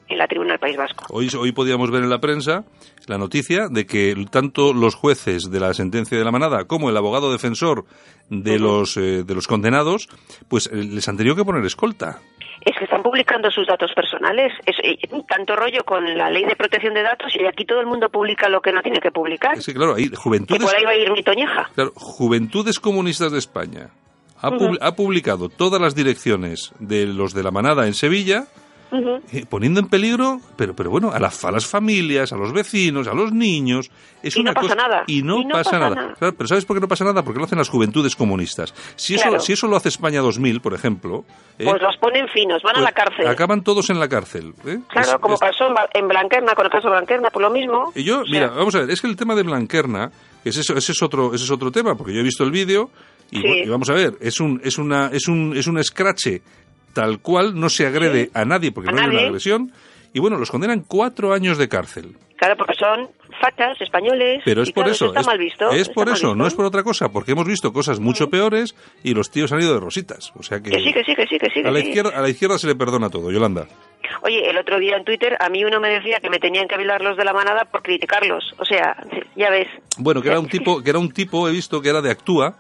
en, 0.10 0.18
la 0.18 0.28
tribuna 0.28 0.52
del 0.52 0.60
País 0.60 0.78
Vasco. 0.78 1.06
Hoy, 1.10 1.30
hoy 1.38 1.52
podíamos 1.52 1.92
ver 1.92 2.04
en 2.04 2.10
la 2.10 2.20
prensa 2.20 2.64
la 3.08 3.18
noticia 3.18 3.68
de 3.70 3.86
que 3.86 4.16
tanto 4.32 4.74
los 4.74 4.96
jueces 4.96 5.50
de 5.50 5.60
la 5.60 5.74
sentencia 5.74 6.18
de 6.18 6.24
la 6.24 6.32
manada 6.32 6.66
como 6.66 6.90
el 6.90 6.98
abogado 6.98 7.32
defensor 7.32 7.86
de 8.30 8.60
los 8.60 8.98
eh, 8.98 9.24
de 9.24 9.36
los 9.36 9.48
condenados, 9.48 10.08
pues 10.48 10.68
eh, 10.68 10.76
les 10.76 11.08
han 11.08 11.18
tenido 11.18 11.36
que 11.36 11.44
poner 11.44 11.66
escolta. 11.66 12.20
Es 12.62 12.78
que 12.78 12.84
están 12.84 13.02
publicando 13.02 13.50
sus 13.50 13.66
datos 13.66 13.92
personales. 13.96 14.52
Es, 14.66 14.76
eh, 14.84 14.98
tanto 15.28 15.56
rollo 15.56 15.84
con 15.86 16.18
la 16.18 16.30
ley 16.30 16.46
de 16.46 16.56
protección 16.56 16.94
de 16.94 17.04
datos 17.04 17.34
y 17.36 17.46
aquí 17.46 17.66
todo 17.66 17.80
el 17.80 17.88
mundo 17.88 18.10
publica 18.10 18.50
lo 18.50 18.62
que 18.62 18.72
no 18.72 18.82
tiene 18.82 19.00
que 19.00 19.12
publicar. 19.12 19.58
Es 19.58 19.66
que 19.66 19.74
claro, 19.74 19.96
ahí 19.96 20.10
juventudes. 20.14 20.64
por 20.64 20.76
ahí 20.76 20.84
va 20.84 20.92
a 20.92 20.96
ir 20.96 21.12
mi 21.12 21.24
toñeja. 21.24 21.70
Claro, 21.74 21.92
Juventudes 21.96 22.80
Comunistas 22.80 23.32
de 23.32 23.40
España 23.40 23.90
ha, 24.42 24.50
ha 24.82 24.96
publicado 24.96 25.50
todas 25.50 25.82
las 25.82 25.96
direcciones 25.96 26.74
de 26.80 27.08
los 27.08 27.34
de 27.34 27.44
la 27.44 27.52
manada 27.52 27.88
en 27.88 27.94
Sevilla 27.94 28.48
eh, 28.92 29.46
poniendo 29.48 29.80
en 29.80 29.88
peligro, 29.88 30.40
pero, 30.56 30.76
pero 30.76 30.90
bueno, 30.90 31.12
a 31.12 31.20
las, 31.20 31.44
a 31.46 31.52
las 31.52 31.66
familias, 31.68 32.34
a 32.34 32.38
los 32.38 32.52
vecinos, 32.54 33.08
a 33.08 33.14
los 33.14 33.32
niños. 33.32 33.92
Es 34.24 34.36
y 34.36 34.42
una 34.42 34.52
no 34.52 34.56
pasa 34.62 34.76
cosa, 34.76 34.88
nada. 34.88 35.04
Y 35.08 35.22
no, 35.22 35.44
pasa, 35.50 35.80
nada. 35.80 36.14
Claro, 36.18 36.36
pero 36.36 36.48
¿sabes 36.48 36.66
por 36.66 36.76
qué 36.76 36.82
no 36.82 36.88
pasa 36.88 37.06
nada? 37.06 37.24
Porque 37.24 37.40
lo 37.40 37.46
hacen 37.46 37.58
las 37.58 37.70
juventudes 37.70 38.16
comunistas. 38.16 38.74
Si, 38.96 39.16
eso, 39.16 39.40
si 39.40 39.54
eso 39.54 39.68
lo 39.68 39.76
hace 39.78 39.90
España 39.90 40.22
2000, 40.22 40.60
por 40.62 40.74
ejemplo, 40.74 41.24
eh, 41.58 41.66
Pues 41.66 41.82
los 41.82 41.96
ponen 41.98 42.28
finos, 42.30 42.62
van 42.64 42.72
a 42.78 42.80
pues 42.80 42.86
la 42.86 42.92
cárcel. 42.92 43.28
acaban 43.28 43.64
todos 43.64 43.90
en 43.90 44.00
la 44.00 44.10
cárcel. 44.10 44.54
¿eh? 44.66 44.80
Claro, 44.90 45.08
Es- 45.12 45.18
como 45.20 45.36
es- 45.36 45.40
pasó 45.40 45.66
en, 45.94 46.08
Blanquerna, 46.08 46.54
con 46.56 46.66
el 46.66 46.72
caso 46.72 46.88
de 46.88 46.96
Blanquerna, 46.96 47.30
por 47.30 47.42
lo 47.42 47.50
mismo. 47.52 47.92
Y 47.96 48.04
yo, 48.04 48.22
O 48.22 48.26
sea, 48.26 48.32
mira, 48.32 48.48
vamos 48.50 48.76
a 48.76 48.80
ver, 48.80 48.90
es 48.92 49.00
que 49.02 49.08
el 49.08 49.16
tema 49.16 49.36
de 49.36 49.44
Blanquerna, 49.44 50.12
es- 50.44 50.58
ese 50.58 50.92
es 50.92 51.02
otro, 51.04 51.34
ese 51.34 51.44
es 51.46 51.52
otro 51.52 51.72
tema, 51.72 51.96
porque 51.96 52.14
yo 52.14 52.20
he 52.20 52.24
visto 52.24 52.44
el 52.44 52.52
vídeo 52.52 52.90
y, 53.32 53.38
Sí. 53.42 53.48
y 53.66 53.70
vamos 53.70 53.90
a 53.90 53.94
ver, 53.94 54.18
es 54.20 54.40
un, 54.40 54.60
es 54.64 54.78
una, 54.78 55.08
es 55.14 55.28
un, 55.28 55.56
es 55.56 55.68
un 55.68 55.78
escrache 55.78 56.42
tal 56.94 57.20
cual, 57.20 57.60
no 57.60 57.70
se 57.70 57.86
agrede 57.88 58.30
a 58.34 58.46
nadie 58.46 58.72
porque 58.72 58.90
A 58.90 58.94
no 58.94 59.02
hay 59.02 59.08
una 59.08 59.22
agresión, 59.22 59.72
y 60.14 60.20
bueno, 60.20 60.38
los 60.38 60.52
condenan 60.52 60.84
cuatro 60.88 61.34
años 61.34 61.58
de 61.58 61.70
cárcel. 61.70 62.16
Claro, 62.38 62.56
porque 62.56 62.74
son 62.76 63.10
fachas 63.42 63.80
españoles. 63.82 64.42
Pero 64.46 64.62
es 64.64 64.70
y 64.70 64.72
por 64.72 64.86
claro, 64.86 64.96
eso, 64.96 65.06
está 65.08 65.20
es, 65.20 65.28
mal 65.28 65.38
visto. 65.38 65.70
es 65.72 65.90
por 65.90 66.08
eso, 66.08 66.36
no 66.36 66.48
es 66.48 66.54
por 66.54 66.66
otra 66.66 66.84
cosa, 66.84 67.10
porque 67.10 67.34
hemos 67.34 67.46
visto 67.46 67.74
cosas 67.74 68.00
mucho 68.00 68.30
peores 68.30 68.76
y 69.04 69.14
los 69.14 69.30
tíos 69.30 69.52
han 69.52 69.60
ido 69.62 69.74
de 69.74 69.80
rositas. 69.82 70.32
O 70.36 70.44
sea 70.44 70.62
que, 70.62 70.72
Que 70.72 70.80
sí, 70.80 70.94
que 70.94 71.04
sí, 71.04 71.16
que 71.16 71.28
sí, 71.28 71.38
que 71.38 71.50
sí. 71.50 71.62
que 71.62 71.68
a, 71.68 71.72
la 71.72 71.82
sí. 71.82 71.88
izquierda, 71.88 72.18
a 72.18 72.22
la 72.22 72.30
izquierda 72.30 72.58
se 72.58 72.68
le 72.68 72.76
perdona 72.76 73.10
todo, 73.10 73.30
Yolanda. 73.30 73.68
Oye, 74.22 74.50
el 74.50 74.58
otro 74.58 74.80
día 74.80 74.96
en 74.96 75.04
Twitter 75.04 75.36
a 75.40 75.50
mí 75.50 75.66
uno 75.66 75.82
me 75.82 75.90
decía 75.90 76.20
que 76.22 76.30
me 76.30 76.40
tenían 76.40 76.68
que 76.68 76.76
hablar 76.76 77.02
los 77.02 77.18
de 77.18 77.26
la 77.26 77.34
manada 77.34 77.66
por 77.66 77.82
criticarlos. 77.84 78.56
O 78.58 78.64
sea, 78.66 78.96
ya 79.36 79.50
ves. 79.50 79.68
Bueno, 79.98 80.22
que 80.22 80.30
era 80.30 80.40
un 80.40 80.48
tipo, 80.48 80.82
que 80.82 80.90
era 80.90 81.00
un 81.00 81.12
tipo, 81.12 81.48
he 81.50 81.52
visto 81.52 81.82
que 81.82 81.90
era 81.90 82.02
de 82.02 82.10
Actúa, 82.10 82.56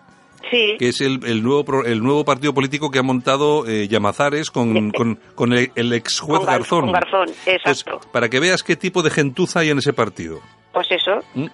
Sí, 0.49 0.75
que 0.79 0.89
es 0.89 1.01
el, 1.01 1.19
el 1.25 1.43
nuevo 1.43 1.83
el 1.85 2.01
nuevo 2.01 2.25
partido 2.25 2.53
político 2.53 2.89
que 2.91 2.99
ha 2.99 3.03
montado 3.03 3.67
eh, 3.67 3.87
Llamazares 3.87 4.49
con, 4.51 4.91
con, 4.91 5.19
con 5.35 5.53
el, 5.53 5.71
el 5.75 5.93
ex 5.93 6.19
juez 6.19 6.39
Con 6.39 6.47
Gar- 6.47 6.57
Garzón. 6.59 6.81
con 6.81 6.91
Garzón, 6.93 7.29
Entonces, 7.45 7.61
exacto. 7.65 8.01
para 8.11 8.29
que 8.29 8.39
veas 8.39 8.63
qué 8.63 8.75
tipo 8.75 9.01
de 9.03 9.09
gentuza 9.11 9.59
hay 9.59 9.69
en 9.69 9.77
ese 9.79 9.93
partido. 9.93 10.39
pues 10.73 10.87
eso. 10.91 11.19
¿Mm? 11.35 11.45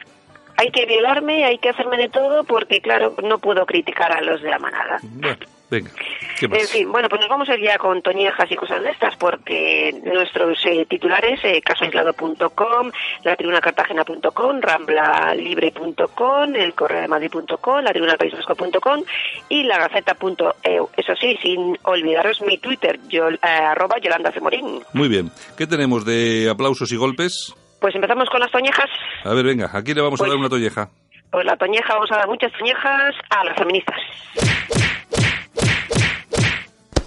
Hay 0.58 0.72
que 0.72 0.86
violarme, 0.86 1.44
hay 1.44 1.58
que 1.58 1.68
hacerme 1.70 1.98
de 1.98 2.08
todo 2.08 2.46
porque, 2.46 2.80
claro, 2.80 3.14
no 3.22 3.40
puedo 3.40 3.66
criticar 3.66 4.12
a 4.14 4.22
los 4.22 4.42
de 4.42 4.50
la 4.50 4.58
manada. 4.60 5.00
Bueno, 5.04 5.38
venga, 5.76 5.92
¿qué 6.40 6.48
más? 6.48 6.60
En 6.62 6.68
fin, 6.68 6.92
bueno, 6.92 7.08
pues 7.10 7.22
nos 7.22 7.30
vamos 7.30 7.50
a 7.50 7.54
ir 7.56 7.62
ya 7.62 7.78
con 7.78 8.02
toñejas 8.02 8.52
y 8.52 8.56
cosas 8.56 8.82
de 8.84 8.90
estas, 8.90 9.16
porque 9.18 9.94
nuestros 10.04 10.58
eh, 10.66 10.86
titulares, 10.90 11.40
eh, 11.44 11.62
casoaislado.com, 11.62 12.92
latribunacartagena.com, 13.24 14.62
ramblalibre.com, 14.62 16.56
el 16.56 16.74
correo 16.74 17.02
de 17.02 17.08
madrid.com, 17.08 17.82
la 17.84 17.92
tribunalpaisvasco.com 17.92 19.04
y 19.50 19.64
la 19.64 19.78
gaceta.eu. 19.80 20.90
Eso 20.98 21.16
sí, 21.20 21.38
sin 21.42 21.78
olvidaros 21.84 22.42
mi 22.42 22.58
Twitter, 22.58 23.00
yo, 23.08 23.30
eh, 23.30 23.38
arroba 23.44 23.98
Yolanda 24.00 24.32
Femorín. 24.32 24.82
Muy 24.94 25.08
bien, 25.08 25.32
¿qué 25.58 25.68
tenemos 25.68 26.06
de 26.06 26.50
aplausos 26.52 26.92
y 26.92 26.96
golpes? 26.98 27.54
Pues 27.82 27.94
empezamos 27.96 28.30
con 28.30 28.40
las 28.40 28.52
toñejas. 28.52 28.90
A 29.24 29.34
ver, 29.34 29.46
venga, 29.46 29.70
aquí 29.74 29.94
le 29.94 30.02
vamos 30.02 30.20
a 30.20 30.24
Pues- 30.24 30.32
dar 30.32 30.40
una 30.40 30.50
tolleja. 30.50 30.90
Pues 31.32 31.46
la 31.46 31.58
toñeja, 31.58 31.94
vamos 31.96 32.10
a 32.14 32.18
dar 32.18 32.28
muchas 32.28 32.52
toñejas 32.54 33.14
a 33.30 33.44
las 33.44 33.58
feministas. 33.58 33.98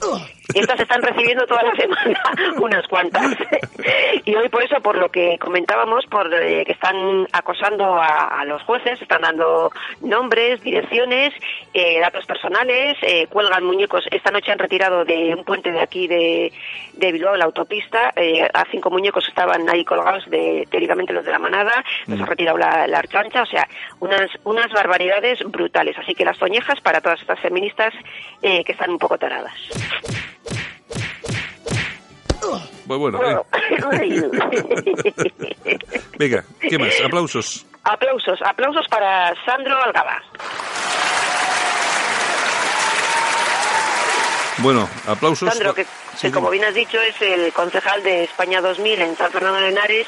Y 0.00 0.37
estas 0.54 0.80
están 0.80 1.02
recibiendo 1.02 1.46
toda 1.46 1.62
la 1.62 1.74
semana 1.76 2.20
unas 2.60 2.86
cuantas. 2.88 3.36
Y 4.24 4.34
hoy 4.34 4.48
por 4.48 4.62
eso, 4.62 4.80
por 4.80 4.96
lo 4.96 5.10
que 5.10 5.38
comentábamos, 5.38 6.06
por 6.06 6.32
eh, 6.32 6.64
que 6.64 6.72
están 6.72 7.26
acosando 7.32 7.94
a, 7.94 8.40
a 8.40 8.44
los 8.44 8.62
jueces, 8.62 9.00
están 9.00 9.22
dando 9.22 9.70
nombres, 10.00 10.60
direcciones, 10.62 11.32
eh, 11.74 12.00
datos 12.00 12.26
personales, 12.26 12.96
eh, 13.02 13.26
cuelgan 13.28 13.64
muñecos. 13.64 14.04
Esta 14.10 14.30
noche 14.30 14.52
han 14.52 14.58
retirado 14.58 15.04
de 15.04 15.34
un 15.34 15.44
puente 15.44 15.70
de 15.72 15.80
aquí 15.80 16.06
de, 16.06 16.52
de 16.94 17.12
Bilbao, 17.12 17.36
la 17.36 17.44
autopista, 17.44 18.12
eh, 18.16 18.48
a 18.52 18.64
cinco 18.70 18.90
muñecos 18.90 19.26
estaban 19.28 19.68
ahí 19.68 19.84
colgados 19.84 20.28
de, 20.28 20.66
teóricamente 20.70 21.12
los 21.12 21.24
de 21.24 21.32
la 21.32 21.38
manada, 21.38 21.84
los 22.06 22.20
ha 22.20 22.26
retirado 22.26 22.58
la, 22.58 22.86
la 22.86 22.98
archancha, 22.98 23.42
o 23.42 23.46
sea, 23.46 23.68
unas, 24.00 24.30
unas 24.44 24.70
barbaridades 24.72 25.40
brutales. 25.44 25.96
Así 25.98 26.14
que 26.14 26.24
las 26.24 26.38
toñejas 26.38 26.80
para 26.80 27.00
todas 27.00 27.20
estas 27.20 27.40
feministas 27.40 27.94
eh, 28.42 28.64
que 28.64 28.72
están 28.72 28.90
un 28.90 28.98
poco 28.98 29.18
taradas. 29.18 29.54
Pues 32.86 32.98
bueno, 32.98 33.18
Bueno, 33.18 33.44
eh, 33.52 34.30
venga, 36.18 36.44
¿qué 36.60 36.78
más? 36.78 36.94
Aplausos. 37.04 37.66
aplausos, 37.84 38.40
aplausos 38.42 38.86
para 38.88 39.34
Sandro 39.44 39.82
Algaba. 39.82 40.22
Bueno, 44.60 44.88
aplausos. 45.06 45.48
Sandro, 45.52 45.74
que, 45.74 45.84
Sí, 46.18 46.26
que 46.26 46.32
como 46.32 46.50
bien 46.50 46.64
has 46.64 46.74
dicho 46.74 47.00
es 47.00 47.20
el 47.22 47.52
concejal 47.52 48.02
de 48.02 48.24
España 48.24 48.60
2000 48.60 49.02
en 49.02 49.14
San 49.16 49.30
Fernando 49.30 49.60
de 49.60 49.68
Henares, 49.68 50.06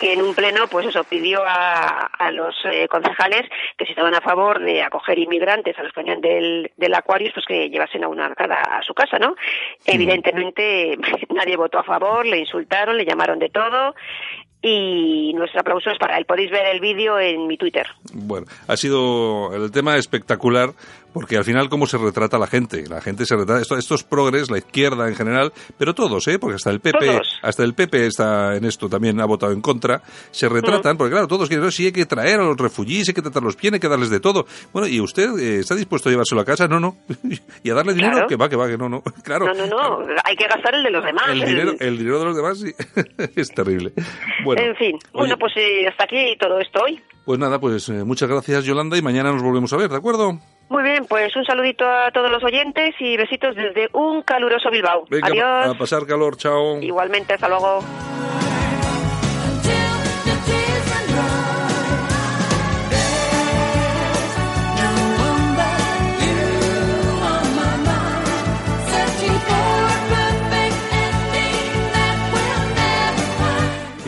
que 0.00 0.12
en 0.12 0.20
un 0.20 0.34
pleno, 0.34 0.66
pues 0.66 0.88
eso, 0.88 1.04
pidió 1.04 1.44
a, 1.46 2.06
a 2.06 2.30
los 2.32 2.54
eh, 2.64 2.88
concejales 2.88 3.48
que 3.78 3.84
si 3.84 3.92
estaban 3.92 4.14
a 4.14 4.20
favor 4.20 4.58
de 4.60 4.82
acoger 4.82 5.20
inmigrantes 5.20 5.78
a 5.78 5.84
los 5.84 5.92
que 5.92 6.02
del, 6.02 6.72
del 6.76 6.94
Aquarius, 6.94 7.32
pues 7.32 7.46
que 7.46 7.70
llevasen 7.70 8.02
a 8.02 8.08
una 8.08 8.34
cada 8.34 8.56
a 8.56 8.82
su 8.82 8.92
casa, 8.92 9.20
¿no? 9.20 9.36
Evidentemente 9.86 10.98
nadie 11.32 11.56
votó 11.56 11.78
a 11.78 11.84
favor, 11.84 12.26
le 12.26 12.38
insultaron, 12.38 12.96
le 12.96 13.04
llamaron 13.04 13.38
de 13.38 13.50
todo 13.50 13.94
y 14.62 15.32
nuestro 15.34 15.60
aplauso 15.60 15.90
es 15.90 15.98
para 15.98 16.16
él. 16.16 16.24
Podéis 16.24 16.50
ver 16.50 16.66
el 16.66 16.80
vídeo 16.80 17.18
en 17.18 17.48
mi 17.48 17.56
Twitter. 17.56 17.86
Bueno, 18.12 18.46
ha 18.68 18.76
sido 18.76 19.52
el 19.54 19.72
tema 19.72 19.96
espectacular 19.96 20.70
porque 21.12 21.36
al 21.36 21.44
final 21.44 21.68
cómo 21.68 21.86
se 21.86 21.98
retrata 21.98 22.38
la 22.38 22.46
gente. 22.46 22.84
La 22.88 23.00
gente 23.00 23.26
se 23.26 23.36
retrata, 23.36 23.60
esto- 23.60 23.76
estos 23.76 24.04
progres, 24.04 24.50
la 24.50 24.58
izquierda 24.58 25.08
en 25.08 25.14
general, 25.14 25.52
pero 25.78 25.94
todos, 25.94 26.26
¿eh? 26.28 26.38
Porque 26.38 26.56
hasta 26.56 26.70
el 26.70 26.80
PP, 26.80 27.06
Todos. 27.06 27.38
hasta 27.42 27.62
el 27.64 27.74
PP 27.74 28.06
está 28.06 28.56
en 28.56 28.64
esto 28.64 28.88
también 28.88 29.20
ha 29.20 29.24
votado 29.24 29.52
en 29.52 29.60
contra. 29.60 30.02
Se 30.30 30.48
retratan, 30.48 30.96
porque 30.96 31.12
claro, 31.12 31.28
todos 31.28 31.48
quieren, 31.48 31.64
no, 31.64 31.70
sí 31.70 31.86
hay 31.86 31.92
que 31.92 32.06
traer 32.06 32.40
a 32.40 32.44
los 32.44 32.56
refugiados, 32.56 33.08
hay 33.08 33.14
que 33.14 33.22
tratarlos 33.22 33.56
bien, 33.56 33.74
hay 33.74 33.80
que 33.80 33.88
darles 33.88 34.10
de 34.10 34.20
todo. 34.20 34.46
Bueno, 34.72 34.88
¿y 34.88 35.00
usted 35.00 35.38
eh, 35.38 35.58
está 35.60 35.74
dispuesto 35.74 36.08
a 36.08 36.12
llevárselo 36.12 36.40
a 36.40 36.44
casa? 36.44 36.66
No, 36.68 36.80
no. 36.80 36.96
¿Y 37.62 37.70
a 37.70 37.74
darle 37.74 37.94
dinero? 37.94 38.12
Claro. 38.12 38.28
Que 38.28 38.36
va, 38.36 38.48
que 38.48 38.56
va, 38.56 38.68
que 38.68 38.78
no, 38.78 38.88
no. 38.88 39.02
Claro. 39.22 39.46
No, 39.46 39.66
no, 39.66 39.66
no, 39.66 40.06
hay 40.24 40.36
que 40.36 40.46
gastar 40.46 40.74
el 40.74 40.82
de 40.82 40.90
los 40.90 41.04
demás. 41.04 41.24
El 41.30 41.42
el- 41.42 41.48
dinero, 41.48 41.72
el 41.78 41.98
dinero 41.98 42.18
de 42.18 42.24
los 42.24 42.36
demás 42.36 42.58
sí. 42.58 42.72
es 43.36 43.48
terrible. 43.50 43.92
Bueno, 44.44 44.62
en 44.62 44.76
fin, 44.76 44.94
oye, 45.12 45.12
bueno, 45.12 45.36
pues 45.38 45.52
eh, 45.56 45.86
hasta 45.88 46.04
aquí 46.04 46.36
todo 46.40 46.58
esto 46.58 46.80
hoy. 46.84 47.00
pues 47.24 47.38
nada, 47.38 47.58
pues 47.60 47.88
eh, 47.88 48.04
muchas 48.04 48.28
gracias 48.28 48.64
Yolanda 48.64 48.96
y 48.96 49.02
mañana 49.02 49.32
nos 49.32 49.42
volvemos 49.42 49.72
a 49.72 49.76
ver, 49.76 49.88
¿de 49.90 49.96
acuerdo? 49.96 50.38
Muy 50.72 50.84
bien, 50.84 51.04
pues 51.04 51.36
un 51.36 51.44
saludito 51.44 51.86
a 51.86 52.10
todos 52.12 52.30
los 52.30 52.42
oyentes 52.42 52.94
y 52.98 53.14
besitos 53.18 53.54
desde 53.54 53.90
un 53.92 54.22
caluroso 54.22 54.70
Bilbao. 54.70 55.04
Venga, 55.10 55.26
Adiós. 55.26 55.74
a 55.76 55.78
pasar 55.78 56.06
calor, 56.06 56.38
chao. 56.38 56.80
Igualmente, 56.80 57.34
hasta 57.34 57.46
luego. 57.46 57.80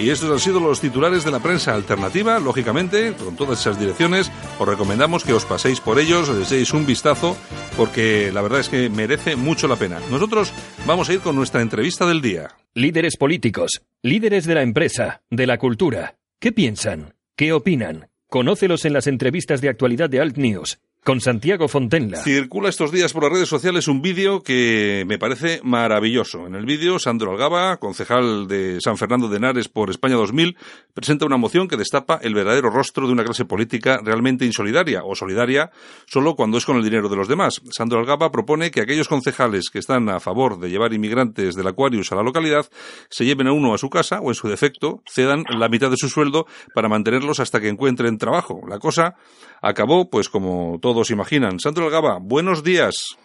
Y 0.04 0.10
estos 0.10 0.30
han 0.30 0.38
sido 0.38 0.60
los 0.60 0.82
titulares 0.82 1.24
de 1.24 1.30
la 1.30 1.40
prensa 1.40 1.72
alternativa. 1.74 2.38
Lógicamente, 2.38 3.14
con 3.14 3.36
todas 3.36 3.58
esas 3.58 3.80
direcciones, 3.80 4.30
os 4.58 4.68
recomendamos 4.68 5.24
que 5.24 5.32
os 5.32 5.46
paséis 5.46 5.80
por 5.80 5.98
ellos, 5.98 6.28
les 6.28 6.50
deis 6.50 6.74
un 6.74 6.84
vistazo, 6.84 7.38
porque 7.74 8.30
la 8.30 8.42
verdad 8.42 8.60
es 8.60 8.68
que 8.68 8.90
merece 8.90 9.34
mucho 9.34 9.66
la 9.66 9.76
pena. 9.76 10.00
Nosotros 10.10 10.52
vamos 10.84 11.08
a 11.08 11.14
ir 11.14 11.20
con 11.20 11.34
nuestra 11.34 11.62
entrevista 11.62 12.04
del 12.04 12.20
día. 12.20 12.50
Líderes 12.74 13.16
políticos, 13.16 13.80
líderes 14.02 14.44
de 14.44 14.54
la 14.54 14.60
empresa, 14.60 15.22
de 15.30 15.46
la 15.46 15.56
cultura. 15.56 16.16
¿Qué 16.38 16.52
piensan? 16.52 17.14
¿Qué 17.34 17.54
opinan? 17.54 18.10
Conócelos 18.28 18.84
en 18.84 18.92
las 18.92 19.06
entrevistas 19.06 19.62
de 19.62 19.70
actualidad 19.70 20.10
de 20.10 20.20
Alt 20.20 20.36
News, 20.36 20.80
con 21.04 21.20
Santiago 21.20 21.68
Fontenla. 21.68 22.16
Circula 22.16 22.70
estos 22.70 22.90
días 22.90 23.12
por 23.12 23.24
las 23.24 23.32
redes 23.32 23.48
sociales 23.48 23.88
un 23.88 24.00
vídeo 24.00 24.42
que 24.42 25.04
me 25.06 25.18
parece 25.18 25.60
maravilloso. 25.62 26.46
En 26.46 26.54
el 26.54 26.64
vídeo, 26.64 26.98
Sandro 26.98 27.30
Algaba, 27.30 27.76
concejal 27.76 28.48
de 28.48 28.80
San 28.80 28.96
Fernando 28.96 29.28
de 29.28 29.36
Henares 29.36 29.68
por 29.68 29.90
España 29.90 30.16
2000, 30.16 30.56
presenta 30.94 31.26
una 31.26 31.36
moción 31.36 31.68
que 31.68 31.76
destapa 31.76 32.18
el 32.22 32.34
verdadero 32.34 32.70
rostro 32.70 33.06
de 33.06 33.12
una 33.12 33.22
clase 33.22 33.44
política 33.44 34.00
realmente 34.02 34.46
insolidaria 34.46 35.02
o 35.04 35.14
solidaria 35.14 35.70
solo 36.06 36.34
cuando 36.36 36.56
es 36.56 36.64
con 36.64 36.78
el 36.78 36.84
dinero 36.84 37.10
de 37.10 37.16
los 37.16 37.28
demás. 37.28 37.60
Sandro 37.70 37.98
Algaba 37.98 38.32
propone 38.32 38.70
que 38.70 38.80
aquellos 38.80 39.08
concejales 39.08 39.68
que 39.70 39.80
están 39.80 40.08
a 40.08 40.20
favor 40.20 40.58
de 40.58 40.70
llevar 40.70 40.94
inmigrantes 40.94 41.54
del 41.54 41.68
Aquarius 41.68 42.12
a 42.12 42.16
la 42.16 42.22
localidad 42.22 42.66
se 43.10 43.26
lleven 43.26 43.46
a 43.46 43.52
uno 43.52 43.74
a 43.74 43.78
su 43.78 43.90
casa 43.90 44.20
o, 44.22 44.30
en 44.30 44.34
su 44.34 44.48
defecto, 44.48 45.02
cedan 45.06 45.44
la 45.50 45.68
mitad 45.68 45.90
de 45.90 45.98
su 45.98 46.08
sueldo 46.08 46.46
para 46.74 46.88
mantenerlos 46.88 47.40
hasta 47.40 47.60
que 47.60 47.68
encuentren 47.68 48.16
trabajo. 48.16 48.62
La 48.66 48.78
cosa 48.78 49.16
acabó, 49.64 50.10
pues 50.10 50.28
como 50.28 50.78
todos 50.80 51.10
imaginan. 51.10 51.58
Sandro 51.58 51.86
Algaba, 51.86 52.18
buenos 52.20 52.62
días. 52.62 53.16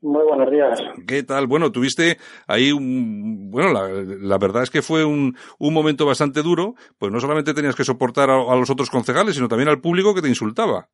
Muy 0.00 0.24
buenos 0.24 0.50
días. 0.50 0.80
¿Qué 1.06 1.22
tal? 1.22 1.46
Bueno, 1.46 1.70
tuviste 1.70 2.16
ahí 2.48 2.72
un... 2.72 3.50
Bueno, 3.50 3.72
la, 3.72 3.88
la 3.88 4.38
verdad 4.38 4.64
es 4.64 4.70
que 4.70 4.82
fue 4.82 5.04
un, 5.04 5.36
un 5.58 5.74
momento 5.74 6.06
bastante 6.06 6.42
duro, 6.42 6.74
pues 6.98 7.12
no 7.12 7.20
solamente 7.20 7.54
tenías 7.54 7.76
que 7.76 7.84
soportar 7.84 8.30
a, 8.30 8.52
a 8.52 8.56
los 8.56 8.70
otros 8.70 8.90
concejales, 8.90 9.36
sino 9.36 9.48
también 9.48 9.68
al 9.68 9.80
público 9.80 10.14
que 10.14 10.22
te 10.22 10.28
insultaba. 10.28 10.88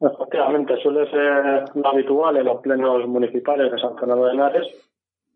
Efectivamente, 0.00 0.74
suele 0.82 1.08
ser 1.10 1.64
lo 1.74 1.88
habitual 1.88 2.36
en 2.36 2.44
los 2.44 2.60
plenos 2.60 3.06
municipales 3.06 3.72
de 3.72 3.78
San 3.78 3.96
Fernando 3.96 4.26
de 4.26 4.32
Henares 4.32 4.66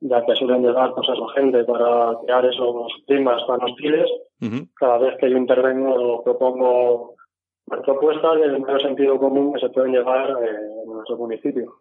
ya 0.01 0.25
que 0.25 0.35
suelen 0.35 0.63
llegar 0.63 0.93
pues 0.95 1.09
eso, 1.09 1.27
gente 1.29 1.65
para 1.65 2.19
crear 2.25 2.45
esos 2.45 2.93
climas 3.07 3.43
tan 3.47 3.63
hostiles. 3.63 4.09
Cada 4.75 4.99
vez 4.99 5.17
que 5.19 5.31
yo 5.31 5.37
intervengo 5.37 6.23
propongo 6.23 7.16
propuestas 7.67 8.41
del 8.41 8.61
medio 8.61 8.79
sentido 8.79 9.19
común 9.19 9.53
que 9.53 9.61
se 9.61 9.69
pueden 9.71 9.93
llevar 9.93 10.31
eh, 10.31 10.57
en 10.85 10.93
nuestro 10.93 11.17
municipio. 11.17 11.75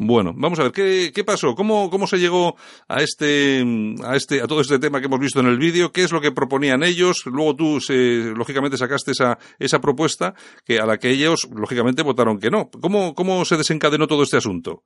Bueno, 0.00 0.32
vamos 0.36 0.60
a 0.60 0.64
ver, 0.64 0.72
¿qué, 0.72 1.10
qué 1.12 1.24
pasó? 1.24 1.54
¿Cómo, 1.56 1.90
¿Cómo 1.90 2.06
se 2.06 2.18
llegó 2.18 2.54
a 2.88 3.02
este, 3.02 3.64
a 4.06 4.14
este, 4.14 4.40
a 4.40 4.46
todo 4.46 4.60
este 4.60 4.78
tema 4.78 5.00
que 5.00 5.06
hemos 5.06 5.18
visto 5.18 5.40
en 5.40 5.46
el 5.46 5.58
vídeo? 5.58 5.90
¿Qué 5.92 6.02
es 6.02 6.12
lo 6.12 6.20
que 6.20 6.30
proponían 6.30 6.84
ellos? 6.84 7.26
Luego 7.26 7.56
tú, 7.56 7.80
se, 7.80 8.32
lógicamente, 8.36 8.76
sacaste 8.76 9.10
esa, 9.10 9.38
esa 9.58 9.80
propuesta 9.80 10.34
que 10.64 10.78
a 10.78 10.86
la 10.86 10.98
que 10.98 11.10
ellos, 11.10 11.50
lógicamente, 11.52 12.04
votaron 12.04 12.38
que 12.38 12.50
no. 12.50 12.70
¿Cómo, 12.80 13.14
cómo 13.14 13.44
se 13.44 13.56
desencadenó 13.56 14.06
todo 14.06 14.22
este 14.22 14.36
asunto? 14.36 14.82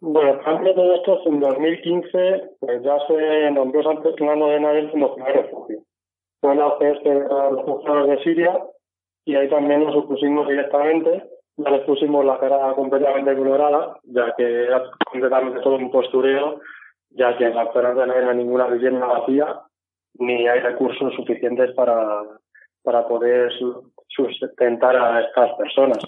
Bueno, 0.00 0.38
antes 0.44 0.64
de 0.64 0.74
todo 0.74 0.94
esto, 0.96 1.20
en 1.26 1.40
2015, 1.40 2.10
pues 2.60 2.82
ya 2.82 2.96
se 3.08 3.50
nombró 3.52 3.82
San 3.84 4.02
Fernando 4.02 4.48
de 4.48 4.60
Nadel 4.60 4.90
como 4.90 5.14
primer 5.14 5.32
refugio. 5.34 5.78
Fue 6.40 6.56
la 6.56 6.76
de 6.78 6.94
los 7.04 7.56
refugiados 7.56 8.08
de 8.08 8.22
Siria 8.22 8.58
y 9.24 9.34
ahí 9.34 9.48
también 9.48 9.84
nos 9.84 9.96
opusimos 9.96 10.48
directamente 10.48 11.22
ya 11.56 11.70
les 11.70 11.82
pusimos 11.82 12.24
la 12.24 12.38
cara 12.38 12.72
completamente 12.74 13.36
colorada, 13.36 13.98
ya 14.04 14.34
que 14.36 14.64
era 14.64 14.82
completamente 15.10 15.60
todo 15.60 15.76
un 15.76 15.90
postureo, 15.90 16.60
ya 17.10 17.36
que 17.36 17.44
en 17.44 17.54
la 17.54 17.70
zona 17.72 17.92
no 17.92 18.30
hay 18.30 18.36
ninguna 18.36 18.66
vivienda 18.68 19.06
vacía, 19.06 19.60
ni 20.14 20.46
hay 20.48 20.60
recursos 20.60 21.14
suficientes 21.14 21.72
para, 21.74 22.22
para 22.82 23.06
poder 23.06 23.52
sustentar 24.08 24.96
a 24.96 25.20
estas 25.20 25.54
personas. 25.56 25.98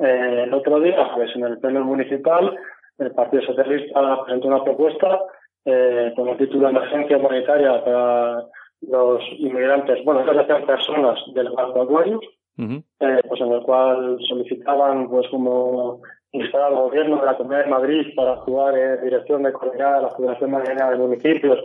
Eh, 0.00 0.44
el 0.44 0.54
otro 0.54 0.80
día, 0.80 1.08
pues 1.14 1.34
en 1.36 1.44
el 1.44 1.58
pleno 1.58 1.84
municipal, 1.84 2.56
el 2.98 3.12
Partido 3.12 3.42
Socialista 3.44 4.24
presentó 4.24 4.48
una 4.48 4.64
propuesta 4.64 5.20
eh, 5.64 6.12
con 6.16 6.28
el 6.28 6.36
título 6.36 6.68
de 6.68 6.76
emergencia 6.76 7.16
humanitaria 7.16 7.84
para 7.84 8.44
los 8.80 9.20
inmigrantes, 9.38 10.04
bueno, 10.04 10.20
estas 10.20 10.64
personas 10.64 11.18
del 11.34 11.50
Barco 11.50 11.82
Aquarius, 11.82 12.24
eh, 12.58 13.20
pues 13.28 13.40
en 13.40 13.52
el 13.52 13.62
cual 13.62 14.18
solicitaban 14.28 15.08
pues 15.08 15.28
como 15.28 16.00
instar 16.32 16.62
al 16.62 16.74
gobierno 16.74 17.20
de 17.20 17.26
la 17.26 17.36
Comunidad 17.36 17.64
de 17.64 17.70
Madrid 17.70 18.06
para 18.16 18.32
actuar 18.32 18.76
en 18.76 19.04
dirección 19.04 19.42
de 19.44 19.52
coordinar 19.52 19.94
a 19.94 20.02
la 20.02 20.10
Federación 20.10 20.50
Madrileña 20.50 20.90
de 20.90 20.96
Municipios, 20.96 21.58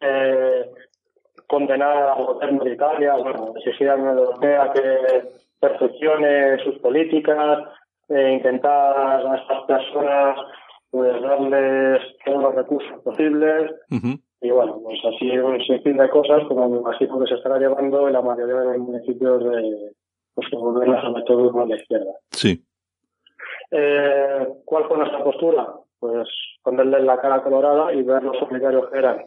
eh, 0.00 0.70
condenar 1.46 2.16
al 2.16 2.24
gobierno 2.24 2.64
de 2.64 2.72
Italia, 2.72 3.14
bueno, 3.16 3.52
exigir 3.56 3.90
a 3.90 3.96
la 3.96 4.02
Unión 4.02 4.18
Europea 4.18 4.72
que 4.72 5.28
perfeccione 5.60 6.58
sus 6.64 6.78
políticas, 6.78 7.58
e 8.10 8.32
intentar 8.32 8.98
a 8.98 9.36
estas 9.36 9.62
personas 9.66 10.36
pues 10.90 11.22
darles 11.22 12.02
todos 12.24 12.42
los 12.42 12.54
recursos 12.56 13.02
posibles. 13.04 13.70
Y 14.40 14.50
bueno, 14.50 14.80
pues 14.82 14.98
así 15.04 15.28
un 15.38 15.60
sinfín 15.60 15.98
de 15.98 16.08
cosas 16.08 16.44
como 16.48 16.68
me 16.68 16.78
imagino 16.78 17.18
que 17.20 17.26
se 17.26 17.34
estará 17.34 17.58
llevando 17.58 18.06
en 18.06 18.14
la 18.14 18.22
mayoría 18.22 18.54
de 18.54 18.64
los 18.64 18.78
municipios 18.78 19.44
de, 19.44 19.92
pues 20.34 20.48
que 20.48 20.56
gobierna 20.56 21.00
sobre 21.02 21.22
todo 21.24 21.60
a 21.60 21.66
la 21.66 21.76
izquierda. 21.76 22.12
Sí. 22.30 22.64
Eh, 23.70 24.48
¿Cuál 24.64 24.84
fue 24.84 24.96
nuestra 24.98 25.22
postura? 25.22 25.68
Pues 25.98 26.28
ponerle 26.62 27.00
la 27.02 27.20
cara 27.20 27.42
colorada 27.42 27.92
y 27.92 28.02
ver 28.02 28.22
los 28.22 28.38
solidarios 28.38 28.88
que 28.90 28.98
eran. 28.98 29.24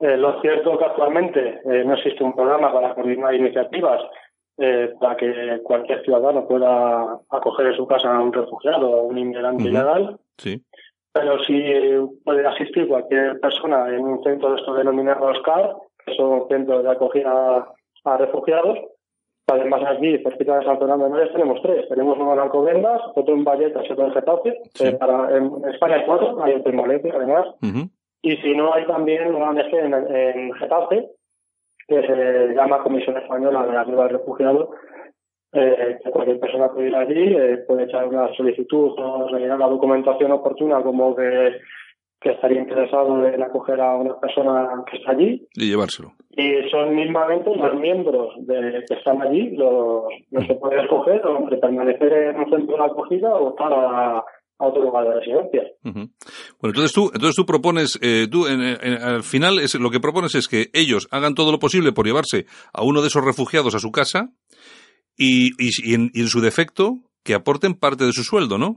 eh, 0.00 0.16
lo 0.16 0.40
cierto 0.40 0.72
es 0.72 0.78
que 0.78 0.84
actualmente 0.84 1.60
eh, 1.64 1.84
no 1.84 1.94
existe 1.94 2.24
un 2.24 2.34
programa 2.34 2.72
para 2.72 2.94
coordinar 2.94 3.34
iniciativas 3.34 4.00
eh, 4.56 4.92
para 5.00 5.16
que 5.16 5.60
cualquier 5.62 6.02
ciudadano 6.04 6.46
pueda 6.46 7.18
acoger 7.30 7.68
en 7.68 7.76
su 7.76 7.86
casa 7.86 8.14
a 8.14 8.20
un 8.20 8.32
refugiado 8.32 8.90
o 8.90 9.02
un 9.04 9.18
inmigrante 9.18 9.64
ilegal. 9.64 10.18
Sí. 10.36 10.62
Pero 11.12 11.42
sí 11.44 11.62
puede 12.24 12.46
asistir 12.46 12.86
cualquier 12.86 13.40
persona 13.40 13.88
en 13.88 14.00
un 14.00 14.22
centro 14.22 14.52
de 14.52 14.60
estos 14.60 14.76
denominados 14.76 15.40
CAR, 15.42 15.74
que 16.04 16.14
son 16.14 16.46
centros 16.48 16.84
de 16.84 16.90
acogida 16.90 17.66
a 18.04 18.16
refugiados, 18.16 18.78
Además, 19.50 19.82
aquí, 19.84 20.16
cerquita 20.18 20.58
de 20.58 20.64
San 20.64 20.78
Fernando 20.78 21.08
de 21.08 21.26
tenemos 21.26 21.60
tres. 21.62 21.88
Tenemos 21.88 22.16
uno 22.18 22.34
en 22.34 22.38
Alcobendas, 22.38 23.00
otro 23.16 23.34
en 23.34 23.44
Vallecas 23.44 23.84
y 23.88 23.92
otro 23.92 24.06
en 24.06 24.12
Getafe. 24.12 24.58
Eh, 24.80 24.92
para, 24.92 25.36
en 25.36 25.50
España 25.72 25.96
hay 25.96 26.06
cuatro, 26.06 26.42
hay 26.42 26.54
otro 26.54 26.70
en 26.70 26.78
Valencia, 26.78 27.12
además. 27.16 27.46
Y 28.22 28.36
si 28.36 28.54
no, 28.54 28.72
hay 28.72 28.86
también 28.86 29.34
una 29.34 29.50
ONG 29.50 29.74
en, 29.74 29.94
en 29.94 30.52
Getafe, 30.52 31.08
que 31.88 32.06
se 32.06 32.54
llama 32.54 32.82
Comisión 32.82 33.16
Española 33.16 33.66
de 33.66 33.76
Ayuda 33.76 34.04
al 34.04 34.10
Refugiado, 34.10 34.70
eh, 35.52 35.98
que 36.02 36.10
cualquier 36.10 36.40
persona 36.40 36.68
puede 36.68 36.88
ir 36.88 36.94
allí, 36.94 37.34
eh, 37.34 37.58
puede 37.66 37.84
echar 37.84 38.06
una 38.06 38.32
solicitud 38.34 38.92
o 38.98 39.28
rellenar 39.28 39.58
la 39.58 39.68
documentación 39.68 40.32
oportuna 40.32 40.82
como 40.82 41.14
que 41.16 41.58
que 42.20 42.32
estaría 42.32 42.60
interesado 42.60 43.26
en 43.26 43.42
acoger 43.42 43.80
a 43.80 43.96
una 43.96 44.20
persona 44.20 44.68
que 44.90 44.98
está 44.98 45.12
allí. 45.12 45.46
Y 45.54 45.70
llevárselo. 45.70 46.12
Y 46.36 46.68
son 46.70 46.94
mismamente 46.94 47.50
los 47.56 47.74
miembros 47.80 48.34
de, 48.46 48.84
que 48.86 48.94
están 48.94 49.22
allí 49.22 49.56
los, 49.56 50.04
los 50.30 50.46
que 50.46 50.54
pueden 50.54 50.80
escoger 50.80 51.26
o 51.26 51.48
de 51.48 51.56
permanecer 51.56 52.12
en 52.12 52.40
un 52.40 52.50
centro 52.50 52.76
de 52.76 52.84
acogida 52.84 53.32
o 53.34 53.50
estar 53.50 53.72
a, 53.72 54.24
otro 54.62 54.82
lugar 54.82 55.08
de 55.08 55.14
residencia. 55.14 55.62
Bueno, 55.82 56.10
entonces 56.62 56.92
tú, 56.92 57.10
entonces 57.14 57.34
tú 57.34 57.46
propones, 57.46 57.98
eh, 58.02 58.26
tú 58.30 58.46
en, 58.46 58.60
al 58.60 59.22
final 59.22 59.58
es, 59.58 59.74
lo 59.80 59.88
que 59.88 60.00
propones 60.00 60.34
es 60.34 60.48
que 60.48 60.66
ellos 60.74 61.08
hagan 61.10 61.34
todo 61.34 61.50
lo 61.50 61.58
posible 61.58 61.92
por 61.92 62.04
llevarse 62.04 62.44
a 62.74 62.84
uno 62.84 63.00
de 63.00 63.06
esos 63.06 63.24
refugiados 63.24 63.74
a 63.74 63.78
su 63.78 63.90
casa 63.90 64.28
y, 65.20 65.50
y, 65.58 65.94
en, 65.94 66.26
su 66.28 66.40
defecto 66.40 66.94
que 67.22 67.34
aporten 67.34 67.74
parte 67.74 68.04
de 68.04 68.12
su 68.12 68.22
sueldo, 68.22 68.56
¿no? 68.56 68.76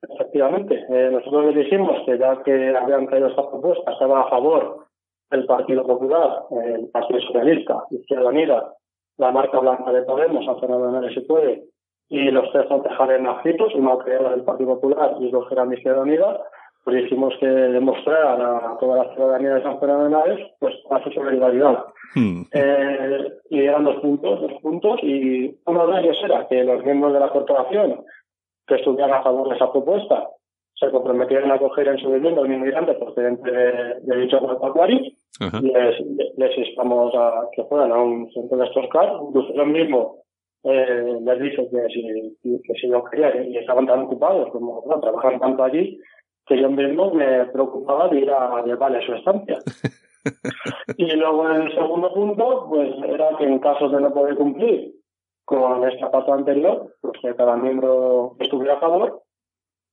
Efectivamente, 0.00 0.74
eh, 0.88 1.10
nosotros 1.10 1.52
le 1.52 1.64
dijimos 1.64 1.96
que 2.06 2.16
ya 2.16 2.40
que 2.44 2.76
habían 2.76 3.08
traído 3.08 3.28
esta 3.28 3.50
propuesta, 3.50 3.90
estaba 3.90 4.22
a 4.22 4.30
favor 4.30 4.86
el 5.32 5.44
Partido 5.46 5.84
Popular, 5.84 6.44
el 6.64 6.88
Partido 6.90 7.20
Socialista, 7.20 7.82
Izquierda 7.90 8.28
Unida, 8.28 8.74
la 9.18 9.32
marca 9.32 9.58
blanca 9.58 9.90
de 9.92 10.02
Podemos, 10.02 10.46
a 10.46 10.60
Fernando 10.60 11.00
de 11.00 11.14
se 11.14 11.22
puede, 11.22 11.64
y 12.08 12.30
los 12.30 12.50
tres 12.52 12.66
concejales 12.66 13.20
nacitos, 13.20 13.72
que 14.04 14.10
era 14.10 14.30
del 14.30 14.44
Partido 14.44 14.74
Popular 14.74 15.16
y 15.18 15.30
dos 15.30 15.50
eran 15.50 15.70
de 15.70 15.76
Izquierda 15.76 16.02
Unida, 16.02 16.40
pues 16.84 17.04
dijimos 17.04 17.34
que 17.38 17.46
demostrar 17.46 18.40
a 18.40 18.76
toda 18.78 19.04
la 19.04 19.14
ciudadanía 19.14 19.54
de 19.54 19.62
San 19.62 19.78
Fernando 19.78 20.22
de 20.26 20.50
pues 20.58 20.74
a 20.90 21.02
su 21.04 21.10
solidaridad. 21.10 21.84
Hmm. 22.14 22.42
Eh, 22.52 23.28
y 23.50 23.60
eran 23.60 23.84
dos 23.84 23.96
puntos, 24.00 24.40
dos 24.40 24.52
puntos, 24.60 24.98
y 25.02 25.54
uno 25.66 25.86
de 25.86 26.00
ellos 26.00 26.16
era 26.24 26.46
que 26.48 26.64
los 26.64 26.84
miembros 26.84 27.12
de 27.12 27.20
la 27.20 27.30
corporación 27.30 28.04
que 28.66 28.74
estuvieran 28.76 29.12
a 29.12 29.22
favor 29.22 29.48
de 29.48 29.56
esa 29.56 29.70
propuesta 29.70 30.28
se 30.74 30.90
comprometieron 30.90 31.50
a 31.50 31.54
acoger 31.54 31.88
en 31.88 31.98
su 31.98 32.10
vivienda 32.10 32.40
a 32.40 32.44
un 32.44 32.52
inmigrante 32.52 32.94
procedente 32.94 33.50
de, 33.50 34.00
de 34.00 34.16
dicho 34.16 34.40
grupo 34.40 34.72
y 34.88 35.72
les, 35.72 36.00
les 36.36 36.58
instamos 36.58 37.14
a 37.14 37.48
que 37.52 37.64
fueran 37.64 37.92
a 37.92 38.02
un 38.02 38.30
centro 38.32 38.58
de 38.58 38.66
estos 38.66 38.88
CAR. 38.88 39.12
Incluso 39.28 39.54
yo 39.54 39.64
mismo 39.64 40.22
eh, 40.64 41.18
les 41.20 41.40
dije 41.40 41.68
que 41.70 41.86
si, 41.88 42.60
que 42.62 42.74
si 42.74 42.90
quería 43.10 43.42
y 43.44 43.56
estaban 43.58 43.86
tan 43.86 44.00
ocupados 44.00 44.50
como 44.50 44.82
trabajan 45.00 45.40
tanto 45.40 45.62
allí, 45.62 45.98
que 46.46 46.60
yo 46.60 46.70
mismo 46.70 47.12
me 47.12 47.46
preocupaba 47.46 48.08
de 48.08 48.20
ir 48.20 48.30
a 48.30 48.62
llevarle 48.64 49.04
su 49.06 49.14
estancia. 49.14 49.58
y 50.96 51.16
luego 51.16 51.48
el 51.48 51.72
segundo 51.74 52.12
punto, 52.12 52.66
pues 52.68 52.94
era 53.08 53.36
que 53.38 53.44
en 53.44 53.58
caso 53.58 53.88
de 53.88 54.00
no 54.00 54.12
poder 54.12 54.36
cumplir 54.36 54.92
con 55.44 55.88
esta 55.88 56.10
parte 56.10 56.32
anterior, 56.32 56.94
pues 57.00 57.14
que 57.20 57.34
cada 57.34 57.56
miembro 57.56 58.36
estuviera 58.38 58.74
a 58.74 58.80
favor, 58.80 59.22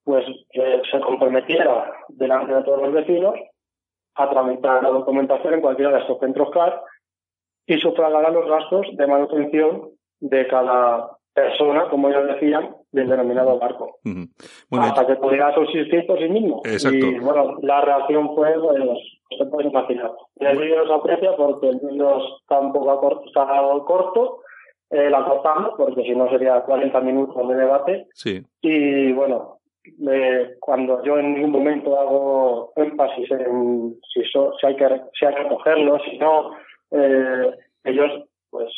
pues 0.03 0.25
que 0.51 0.81
se 0.89 0.99
comprometiera 1.01 1.91
delante 2.09 2.53
de 2.53 2.63
todos 2.63 2.81
los 2.81 2.93
vecinos 2.93 3.35
a 4.15 4.29
tramitar 4.29 4.83
la 4.83 4.89
documentación 4.89 5.55
en 5.55 5.61
cualquiera 5.61 5.91
de 5.91 5.99
estos 5.99 6.19
centros 6.19 6.49
CAR 6.51 6.81
y 7.65 7.77
sufragar 7.79 8.31
los 8.31 8.49
gastos 8.49 8.87
de 8.93 9.07
manutención 9.07 9.91
de 10.19 10.47
cada 10.47 11.17
persona, 11.33 11.89
como 11.89 12.09
ellos 12.09 12.27
decían, 12.27 12.75
del 12.91 13.07
denominado 13.07 13.57
barco. 13.59 13.97
hasta 14.71 15.07
que 15.07 15.15
pudiera 15.15 15.53
subsistir 15.53 16.05
por 16.07 16.19
sí 16.19 16.29
mismo. 16.29 16.61
Y 16.65 17.19
bueno, 17.19 17.57
la 17.61 17.81
reacción 17.81 18.35
fue, 18.35 18.53
pues, 18.59 18.79
se 19.37 19.45
puede 19.45 19.69
imaginar. 19.69 20.11
el 20.37 20.57
vídeo 20.57 20.87
se 20.87 20.93
aprecia 20.93 21.35
porque 21.35 21.69
el 21.69 21.79
vídeo 21.79 22.21
está 22.41 22.59
un 22.59 22.73
poco 22.73 22.99
corto, 22.99 23.25
está 23.27 23.45
corto 23.85 24.41
eh, 24.91 25.09
la 25.09 25.23
cortamos 25.23 25.73
porque 25.77 26.01
si 26.01 26.15
no 26.15 26.27
sería 26.29 26.61
40 26.61 26.99
minutos 27.01 27.47
de 27.47 27.55
debate. 27.55 28.07
Sí. 28.13 28.41
Y 28.61 29.11
bueno, 29.11 29.59
eh, 30.09 30.55
cuando 30.59 31.03
yo 31.03 31.19
en 31.19 31.35
ningún 31.35 31.51
momento 31.51 31.99
hago 31.99 32.73
énfasis 32.75 33.29
en 33.31 33.95
si, 34.11 34.23
si, 34.23 34.65
hay, 34.65 34.75
que, 34.75 34.87
si 35.17 35.25
hay 35.25 35.35
que 35.35 35.47
cogerlo, 35.47 35.99
si 35.99 36.17
no, 36.17 36.51
eh, 36.91 37.51
ellos, 37.83 38.23
pues, 38.49 38.71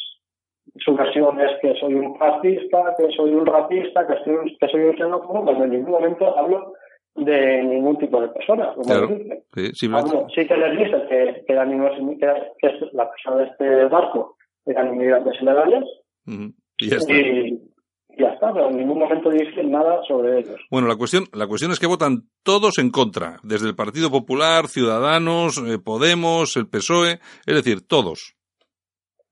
su 0.80 0.96
versión 0.96 1.40
es 1.40 1.52
que 1.62 1.74
soy 1.80 1.94
un 1.94 2.18
fascista, 2.18 2.96
que 2.98 3.12
soy 3.16 3.32
un 3.32 3.46
racista, 3.46 4.08
que, 4.08 4.16
soy, 4.24 4.58
que 4.58 4.68
soy 4.68 4.82
un 4.82 4.98
xenófobo, 4.98 5.44
cuando 5.44 5.66
en 5.66 5.72
ningún 5.72 5.92
momento 5.92 6.38
hablo 6.38 6.74
de 7.16 7.64
ningún 7.64 7.98
tipo 7.98 8.22
de 8.22 8.30
persona. 8.30 8.74
Como 8.74 8.86
sí, 9.54 9.72
sí, 9.74 10.48
que 10.48 10.58
les 10.58 10.78
dice 10.78 11.06
que, 11.10 11.44
que, 11.46 11.54
la, 11.54 11.66
que, 11.66 12.68
es 12.68 12.94
la 12.94 13.10
persona 13.10 13.38
de 13.38 13.44
este 13.46 13.86
barco 13.86 14.38
eran 14.66 14.94
inmigrantes 14.94 15.42
ilegales, 15.42 15.84
y, 16.78 16.90
ya 18.18 18.28
está, 18.28 18.54
pero 18.54 18.70
en 18.70 18.78
ningún 18.78 19.00
momento 19.00 19.30
dicen 19.30 19.72
nada 19.72 20.02
sobre 20.08 20.40
ellos. 20.40 20.60
Bueno, 20.70 20.88
la 20.88 20.96
cuestión, 20.96 21.26
la 21.34 21.48
cuestión 21.48 21.72
es 21.72 21.80
que 21.80 21.88
votan 21.88 22.24
todos 22.44 22.78
en 22.78 22.92
contra, 22.92 23.38
desde 23.44 23.68
el 23.68 23.76
Partido 23.76 24.12
Popular, 24.12 24.68
Ciudadanos, 24.68 25.58
eh, 25.58 25.80
Podemos, 25.80 26.58
el 26.58 26.68
PSOE, 26.68 27.20
es 27.46 27.56
decir, 27.56 27.88
todos. 27.88 28.36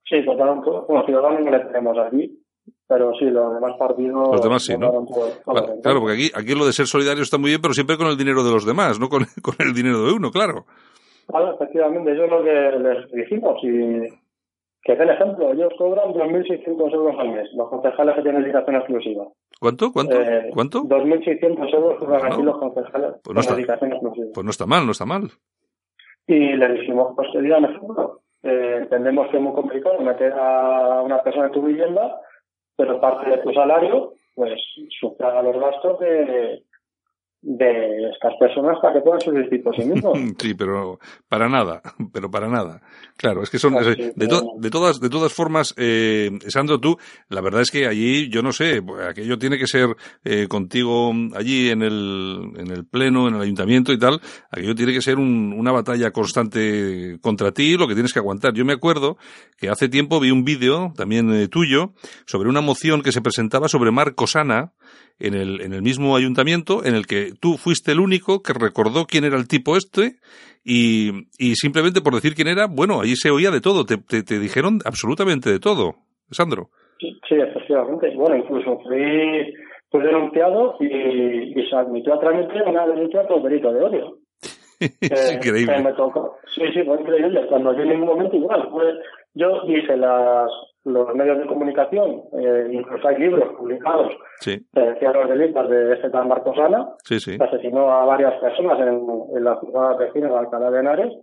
Sí, 0.09 0.21
votaron 0.25 0.63
todos. 0.63 0.87
Bueno, 0.87 1.05
Ciudadanos 1.05 1.41
no 1.41 1.51
le 1.51 1.59
tenemos 1.59 1.97
aquí, 1.99 2.41
pero 2.87 3.13
sí, 3.13 3.25
los 3.25 3.53
demás 3.53 3.77
partidos. 3.77 4.29
Los 4.31 4.41
demás 4.41 4.63
sí, 4.63 4.75
¿no? 4.75 5.05
claro, 5.83 5.99
porque 5.99 6.13
aquí, 6.13 6.31
aquí 6.35 6.55
lo 6.55 6.65
de 6.65 6.73
ser 6.73 6.87
solidario 6.87 7.21
está 7.21 7.37
muy 7.37 7.51
bien, 7.51 7.61
pero 7.61 7.75
siempre 7.75 7.97
con 7.97 8.07
el 8.07 8.17
dinero 8.17 8.43
de 8.43 8.51
los 8.51 8.65
demás, 8.65 8.99
no 8.99 9.07
con, 9.07 9.23
con 9.43 9.55
el 9.59 9.73
dinero 9.73 10.03
de 10.03 10.13
uno, 10.13 10.31
claro. 10.31 10.65
Claro, 11.27 11.53
efectivamente, 11.53 12.11
es 12.11 12.17
lo 12.17 12.43
que 12.43 12.79
les 12.79 13.11
dijimos 13.11 13.59
y 13.61 14.09
que 14.81 14.93
el 14.93 15.09
ejemplo, 15.09 15.51
ellos 15.53 15.71
cobran 15.77 16.11
2.600 16.13 16.93
euros 16.93 17.15
al 17.19 17.31
mes, 17.33 17.49
los 17.53 17.69
concejales 17.69 18.15
que 18.15 18.21
tienen 18.23 18.41
dedicación 18.41 18.77
exclusiva. 18.77 19.27
¿Cuánto? 19.59 19.91
¿Cuánto? 19.91 20.19
Eh, 20.19 20.49
¿Cuánto? 20.51 20.79
2.600 20.83 21.75
euros 21.75 21.99
cobran 21.99 22.25
aquí 22.25 22.41
los 22.41 22.57
concejales 22.57 23.15
pues 23.23 23.35
no 23.35 23.41
está, 23.41 23.55
dedicación 23.55 23.91
exclusiva. 23.91 24.27
Pues 24.33 24.43
no 24.45 24.49
está 24.49 24.65
mal, 24.65 24.85
no 24.85 24.91
está 24.93 25.05
mal. 25.05 25.29
Y 26.25 26.55
le 26.55 26.73
dijimos, 26.73 27.13
pues 27.15 27.27
que 27.31 27.41
digan 27.41 27.65
ejemplo. 27.65 28.21
Eh, 28.43 28.77
entendemos 28.81 29.27
que 29.29 29.37
es 29.37 29.43
muy 29.43 29.53
complicado 29.53 29.99
meter 29.99 30.33
a 30.33 31.01
una 31.01 31.21
persona 31.21 31.47
en 31.47 31.51
tu 31.51 31.61
vivienda, 31.61 32.21
pero 32.75 33.01
parte 33.01 33.29
de 33.29 33.39
tu 33.39 33.51
salario, 33.53 34.13
pues 34.35 34.59
sufraga 34.99 35.41
los 35.41 35.59
gastos 35.59 35.99
de, 35.99 36.63
de 37.41 38.09
estas 38.11 38.33
personas 38.37 38.77
para 38.81 38.95
que 38.95 39.01
puedan 39.01 39.21
subsistir 39.21 39.63
por 39.63 39.75
sí 39.75 39.83
mismos. 39.85 40.17
Sí, 40.39 40.53
pero 40.53 40.99
para 41.27 41.49
nada, 41.49 41.81
pero 42.13 42.29
para 42.31 42.47
nada. 42.47 42.81
Claro, 43.17 43.43
es 43.43 43.49
que 43.49 43.59
son, 43.59 43.73
de, 43.73 44.13
de, 44.15 44.69
todas, 44.69 44.99
de 44.99 45.09
todas 45.09 45.33
formas, 45.33 45.73
eh, 45.77 46.31
Sandro, 46.47 46.79
tú, 46.79 46.97
la 47.29 47.41
verdad 47.41 47.61
es 47.61 47.71
que 47.71 47.87
allí, 47.87 48.29
yo 48.29 48.41
no 48.41 48.51
sé, 48.51 48.81
pues, 48.81 49.07
aquello 49.07 49.37
tiene 49.37 49.57
que 49.57 49.67
ser 49.67 49.95
eh, 50.23 50.47
contigo 50.47 51.11
allí 51.35 51.69
en 51.69 51.81
el, 51.81 52.53
en 52.57 52.71
el 52.71 52.85
pleno, 52.85 53.27
en 53.27 53.35
el 53.35 53.41
ayuntamiento 53.41 53.91
y 53.91 53.99
tal, 53.99 54.19
aquello 54.51 54.75
tiene 54.75 54.93
que 54.93 55.01
ser 55.01 55.17
un, 55.17 55.53
una 55.53 55.71
batalla 55.71 56.11
constante 56.11 57.19
contra 57.21 57.51
ti, 57.51 57.77
lo 57.77 57.87
que 57.87 57.93
tienes 57.93 58.13
que 58.13 58.19
aguantar. 58.19 58.53
Yo 58.53 58.65
me 58.65 58.73
acuerdo 58.73 59.17
que 59.57 59.69
hace 59.69 59.89
tiempo 59.89 60.19
vi 60.19 60.31
un 60.31 60.43
vídeo, 60.43 60.93
también 60.95 61.33
eh, 61.33 61.47
tuyo, 61.47 61.93
sobre 62.25 62.49
una 62.49 62.61
moción 62.61 63.01
que 63.01 63.11
se 63.11 63.21
presentaba 63.21 63.67
sobre 63.67 63.91
Marcosana, 63.91 64.73
en 65.19 65.33
el, 65.33 65.61
en 65.61 65.73
el 65.73 65.81
mismo 65.81 66.15
ayuntamiento 66.15 66.85
en 66.85 66.95
el 66.95 67.05
que 67.05 67.31
tú 67.39 67.57
fuiste 67.57 67.91
el 67.91 67.99
único 67.99 68.41
que 68.41 68.53
recordó 68.53 69.05
quién 69.05 69.25
era 69.25 69.37
el 69.37 69.47
tipo 69.47 69.75
este 69.75 70.13
y, 70.63 71.27
y 71.37 71.55
simplemente 71.55 72.01
por 72.01 72.13
decir 72.13 72.35
quién 72.35 72.47
era, 72.47 72.67
bueno, 72.67 73.01
allí 73.01 73.15
se 73.15 73.31
oía 73.31 73.51
de 73.51 73.61
todo, 73.61 73.85
te, 73.85 73.97
te, 73.97 74.39
dijeron 74.39 74.79
absolutamente 74.85 75.49
de 75.49 75.59
todo, 75.59 75.95
Sandro. 76.31 76.69
Sí, 76.99 77.17
efectivamente. 77.29 78.11
Bueno, 78.15 78.35
incluso 78.35 78.79
fui, 78.83 79.53
fui 79.89 80.01
denunciado 80.01 80.75
y, 80.79 81.59
y, 81.59 81.69
se 81.69 81.75
admitió 81.75 82.13
a 82.13 82.19
trámite 82.19 82.61
una 82.65 82.85
denuncia 82.85 83.25
por 83.25 83.41
delito 83.41 83.71
de 83.71 83.83
odio. 83.83 84.17
es 84.79 85.33
increíble. 85.33 85.81
Me 85.81 85.93
tocó. 85.93 86.37
Sí, 86.53 86.61
sí, 86.73 86.83
fue 86.83 86.99
increíble. 86.99 87.45
Cuando 87.47 87.73
yo 87.73 87.83
en 87.83 87.89
ningún 87.89 88.07
momento 88.07 88.35
igual. 88.35 88.67
Pues, 88.69 88.95
yo 89.33 89.61
hice 89.67 89.95
las, 89.95 90.49
los 90.85 91.13
medios 91.13 91.39
de 91.39 91.45
comunicación, 91.45 92.23
eh, 92.39 92.69
incluso 92.71 93.07
hay 93.07 93.17
libros 93.17 93.53
publicados 93.57 94.13
sí. 94.39 94.65
que 94.73 94.79
decían 94.79 95.13
los 95.13 95.29
delitos 95.29 95.69
de 95.69 95.93
este 95.93 96.09
tal 96.09 96.27
Marcosana, 96.27 96.89
sí, 97.03 97.19
sí. 97.19 97.37
que 97.37 97.43
asesinó 97.43 97.91
a 97.91 98.05
varias 98.05 98.39
personas 98.39 98.79
en, 98.79 99.07
en 99.35 99.43
la 99.43 99.59
ciudad 99.59 99.97
vecina 99.97 100.29
de 100.29 100.37
Alcalá 100.37 100.71
de 100.71 100.79
Henares, 100.79 101.13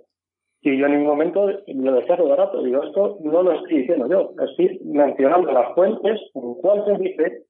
y 0.62 0.79
yo 0.79 0.87
en 0.87 0.92
ningún 0.92 1.09
momento 1.09 1.47
lo 1.66 1.92
decía 1.92 2.16
todo 2.16 2.35
rato, 2.35 2.62
digo, 2.62 2.83
esto 2.83 3.19
no 3.23 3.42
lo 3.42 3.53
estoy 3.53 3.79
diciendo 3.81 4.09
yo, 4.09 4.33
estoy 4.45 4.81
mencionando 4.85 5.53
las 5.53 5.75
fuentes 5.75 6.21
en 6.35 6.55
cual 6.55 6.85
se 6.85 7.03
dice 7.03 7.47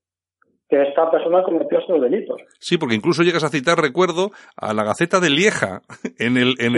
que 0.69 0.83
esta 0.83 1.11
persona 1.11 1.43
cometió 1.45 1.79
estos 1.79 2.01
delitos. 2.01 2.37
Sí, 2.59 2.77
porque 2.77 2.97
incluso 2.97 3.23
llegas 3.23 3.45
a 3.45 3.49
citar, 3.49 3.79
recuerdo, 3.79 4.31
a 4.57 4.75
la 4.75 4.85
Gaceta 4.85 5.21
de 5.21 5.31
Lieja, 5.31 5.83
en 6.19 6.37
el, 6.37 6.55
en, 6.59 6.75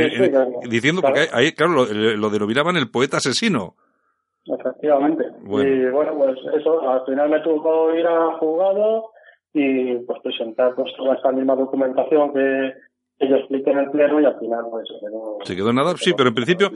diciendo, 0.68 1.00
porque 1.02 1.26
ahí, 1.32 1.52
claro, 1.52 1.72
lo, 1.72 2.16
lo 2.16 2.30
denominaban 2.30 2.76
el 2.76 2.90
poeta 2.90 3.16
asesino. 3.16 3.76
Efectivamente. 4.48 5.24
Y 5.44 5.90
bueno, 5.90 6.14
pues 6.16 6.38
eso, 6.54 6.88
al 6.88 7.04
final 7.04 7.30
me 7.30 7.40
tuvo 7.40 7.94
ir 7.94 8.06
a 8.06 8.32
juzgado 8.38 9.10
y 9.52 9.94
pues 9.96 10.20
presentar 10.22 10.74
pues 10.74 10.92
toda 10.96 11.14
esta 11.14 11.32
misma 11.32 11.56
documentación 11.56 12.32
que, 12.32 12.72
el 13.20 13.90
pleno 13.90 14.20
y 14.20 14.24
al 14.24 14.38
final 14.38 14.64
pues 14.70 14.86
se 14.88 14.94
quedó... 15.00 15.38
Se 15.44 15.56
quedó 15.56 15.72
nada, 15.72 15.94
sí, 15.96 16.12
pero 16.16 16.28
en 16.28 16.34
principio, 16.34 16.70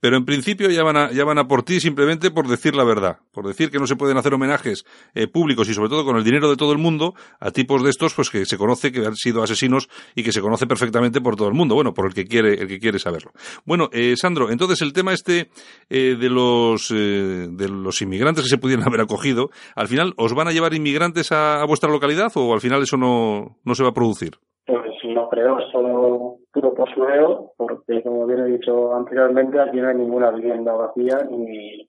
pero 0.00 0.16
en 0.16 0.24
principio 0.24 0.70
ya 0.70 0.82
van, 0.82 0.96
a, 0.96 1.12
ya 1.12 1.24
van 1.24 1.38
a 1.38 1.46
por 1.46 1.62
ti 1.62 1.80
simplemente 1.80 2.30
por 2.30 2.48
decir 2.48 2.74
la 2.74 2.84
verdad, 2.84 3.18
por 3.32 3.46
decir 3.46 3.70
que 3.70 3.78
no 3.78 3.86
se 3.86 3.96
pueden 3.96 4.16
hacer 4.16 4.34
homenajes 4.34 4.84
eh, 5.14 5.26
públicos 5.28 5.68
y 5.68 5.74
sobre 5.74 5.88
todo 5.88 6.04
con 6.04 6.16
el 6.16 6.24
dinero 6.24 6.48
de 6.48 6.56
todo 6.56 6.72
el 6.72 6.78
mundo 6.78 7.14
a 7.40 7.50
tipos 7.50 7.82
de 7.82 7.90
estos 7.90 8.14
pues 8.14 8.30
que 8.30 8.44
se 8.46 8.56
conoce 8.56 8.92
que 8.92 9.04
han 9.04 9.16
sido 9.16 9.42
asesinos 9.42 9.88
y 10.14 10.22
que 10.22 10.32
se 10.32 10.40
conoce 10.40 10.66
perfectamente 10.66 11.20
por 11.20 11.36
todo 11.36 11.48
el 11.48 11.54
mundo, 11.54 11.74
bueno, 11.74 11.92
por 11.92 12.06
el 12.06 12.14
que 12.14 12.24
quiere, 12.24 12.54
el 12.54 12.68
que 12.68 12.78
quiere 12.78 12.98
saberlo. 12.98 13.32
Bueno, 13.64 13.88
eh, 13.92 14.14
Sandro, 14.16 14.50
entonces 14.50 14.80
el 14.82 14.92
tema 14.92 15.12
este 15.12 15.50
eh, 15.90 16.16
de 16.18 16.30
los 16.30 16.90
eh, 16.90 17.48
de 17.50 17.68
los 17.68 18.00
inmigrantes 18.02 18.44
que 18.44 18.50
se 18.50 18.58
pudieran 18.58 18.86
haber 18.88 19.02
acogido, 19.02 19.50
al 19.74 19.88
final, 19.88 20.14
¿os 20.16 20.34
van 20.34 20.48
a 20.48 20.52
llevar 20.52 20.74
inmigrantes 20.74 21.32
a, 21.32 21.60
a 21.60 21.66
vuestra 21.66 21.90
localidad 21.90 22.32
o 22.34 22.52
al 22.54 22.60
final 22.60 22.82
eso 22.82 22.96
no, 22.96 23.58
no 23.64 23.74
se 23.74 23.82
va 23.82 23.90
a 23.90 23.94
producir? 23.94 24.38
Pues 24.64 24.80
no 25.04 25.28
creo, 25.28 25.58
es 25.58 25.70
solo 25.72 26.36
puro 26.52 26.74
postureo, 26.74 27.52
porque 27.56 28.02
como 28.02 28.26
bien 28.26 28.40
he 28.40 28.58
dicho 28.58 28.94
anteriormente, 28.94 29.60
aquí 29.60 29.78
no 29.78 29.88
hay 29.88 29.96
ninguna 29.96 30.30
vivienda 30.30 30.72
vacía 30.72 31.18
ni, 31.30 31.88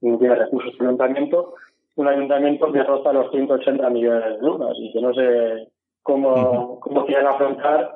ni 0.00 0.18
tiene 0.18 0.34
recursos 0.34 0.72
de 0.78 0.86
ayuntamiento. 0.86 1.54
Un 1.96 2.08
ayuntamiento 2.08 2.72
que 2.72 2.82
roza 2.82 3.12
los 3.12 3.30
180 3.30 3.90
millones 3.90 4.40
de 4.40 4.46
euros 4.46 4.76
y 4.80 4.92
que 4.92 5.00
no 5.00 5.12
sé 5.12 5.68
cómo, 6.02 6.80
cómo 6.80 7.04
quieren 7.04 7.26
afrontar 7.26 7.92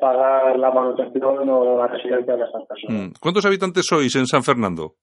pagar 0.00 0.58
la 0.58 0.70
manutención 0.70 1.48
o 1.48 1.78
la 1.78 1.88
residencia 1.88 2.36
de 2.36 2.44
estas 2.44 2.64
personas. 2.66 3.08
Mm. 3.08 3.12
¿Cuántos 3.20 3.46
habitantes 3.46 3.86
sois 3.86 4.14
en 4.16 4.26
San 4.26 4.42
Fernando? 4.42 4.94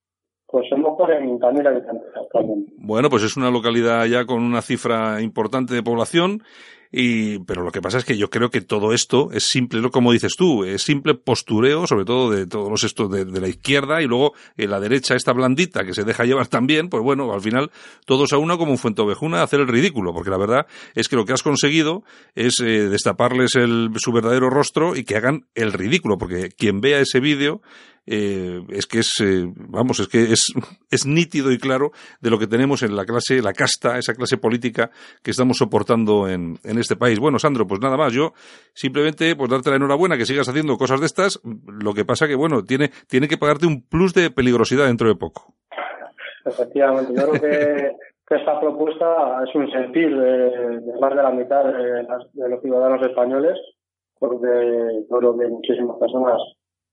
Pues 0.54 0.70
somos 0.70 0.96
40.000 1.00 1.68
habitantes 1.68 2.10
actualmente. 2.16 2.72
Bueno, 2.78 3.10
pues 3.10 3.24
es 3.24 3.36
una 3.38 3.50
localidad 3.50 4.06
ya 4.06 4.26
con 4.26 4.44
una 4.44 4.62
cifra 4.62 5.20
importante 5.20 5.74
de 5.74 5.82
población 5.82 6.44
y, 6.92 7.40
pero 7.40 7.64
lo 7.64 7.72
que 7.72 7.82
pasa 7.82 7.98
es 7.98 8.06
que 8.06 8.18
yo 8.18 8.30
creo 8.30 8.52
que 8.52 8.62
todo 8.62 8.94
esto 8.94 9.32
es 9.32 9.46
simple, 9.46 9.82
como 9.90 10.12
dices 10.12 10.36
tú, 10.38 10.64
es 10.64 10.84
simple 10.84 11.16
postureo, 11.16 11.88
sobre 11.88 12.06
todo 12.06 12.30
de 12.30 12.46
todos 12.46 12.70
los 12.70 12.84
estos 12.84 13.10
de, 13.10 13.26
la 13.42 13.48
izquierda 13.48 14.04
y 14.04 14.06
luego 14.06 14.34
en 14.56 14.70
la 14.70 14.80
derecha 14.80 15.16
esta 15.16 15.34
blandita 15.34 15.86
que 15.86 15.96
se 15.96 16.04
deja 16.04 16.24
llevar 16.24 16.50
también, 16.50 16.90
pues 16.90 17.02
bueno, 17.02 17.34
al 17.34 17.42
final 17.42 17.72
todos 18.06 18.32
a 18.32 18.38
una 18.38 18.56
como 18.56 18.74
un 18.74 18.78
fuentovejuna 18.78 19.40
a 19.40 19.44
hacer 19.46 19.60
el 19.60 19.68
ridículo, 19.68 20.14
porque 20.14 20.30
la 20.30 20.38
verdad 20.38 20.68
es 20.94 21.10
que 21.10 21.16
lo 21.16 21.26
que 21.26 21.34
has 21.34 21.42
conseguido 21.42 22.04
es 22.36 22.60
eh, 22.60 22.90
destaparles 22.90 23.56
el, 23.56 23.90
su 23.96 24.12
verdadero 24.12 24.52
rostro 24.52 24.96
y 24.96 25.04
que 25.04 25.16
hagan 25.16 25.48
el 25.56 25.74
ridículo, 25.74 26.20
porque 26.20 26.50
quien 26.50 26.80
vea 26.80 27.00
ese 27.00 27.20
vídeo 27.20 27.64
eh, 28.06 28.62
es 28.70 28.86
que 28.86 29.00
es, 29.00 29.14
eh, 29.22 29.46
vamos, 29.56 30.00
es 30.00 30.08
que 30.08 30.24
es, 30.24 30.54
es 30.92 31.06
nítido 31.06 31.52
y 31.52 31.58
claro 31.58 31.92
de 32.22 32.30
lo 32.30 32.38
que 32.38 32.48
tenemos 32.48 32.84
en 32.84 32.96
la 32.96 33.06
clase, 33.06 33.42
la 33.42 33.54
casta, 33.54 33.98
esa 33.98 34.14
clase 34.14 34.38
política 34.38 34.92
que 35.22 35.32
estamos 35.32 35.58
soportando 35.58 36.28
en, 36.28 36.58
en 36.64 36.78
este 36.78 36.96
país. 36.96 37.20
Bueno, 37.20 37.40
Sandro, 37.40 37.66
pues 37.66 37.80
nada 37.82 37.98
más, 37.98 38.14
yo 38.14 38.34
simplemente 38.74 39.36
pues 39.36 39.50
darte 39.50 39.70
la 39.70 39.78
enhorabuena 39.78 40.18
que 40.18 40.26
sigas 40.26 40.50
haciendo 40.50 40.78
cosas 40.78 41.00
de 41.00 41.06
estas, 41.06 41.40
lo 41.44 41.94
que 41.94 42.06
pasa 42.06 42.28
que, 42.28 42.36
bueno, 42.36 42.64
tiene, 42.64 42.90
tiene 43.08 43.28
que 43.28 43.38
pagarte 43.38 43.68
un 43.68 43.82
plus 43.82 44.14
de 44.14 44.32
peligrosidad 44.32 44.88
dentro 44.88 45.08
de 45.08 45.16
poco. 45.16 45.54
Efectivamente, 46.46 47.14
yo 47.16 47.30
creo 47.30 47.42
que, 47.42 47.96
que 48.28 48.36
esta 48.36 48.60
propuesta 48.60 49.44
es 49.48 49.56
un 49.56 49.72
sentir 49.72 50.10
de, 50.16 50.82
más 51.00 51.16
de 51.16 51.24
la 51.24 51.32
mitad 51.32 51.64
de, 51.64 52.06
de 52.34 52.50
los 52.50 52.62
ciudadanos 52.62 53.02
españoles, 53.06 53.58
porque 54.20 55.06
yo 55.10 55.18
creo 55.18 55.38
que 55.38 55.48
muchísimas 55.48 55.98
personas 55.98 56.38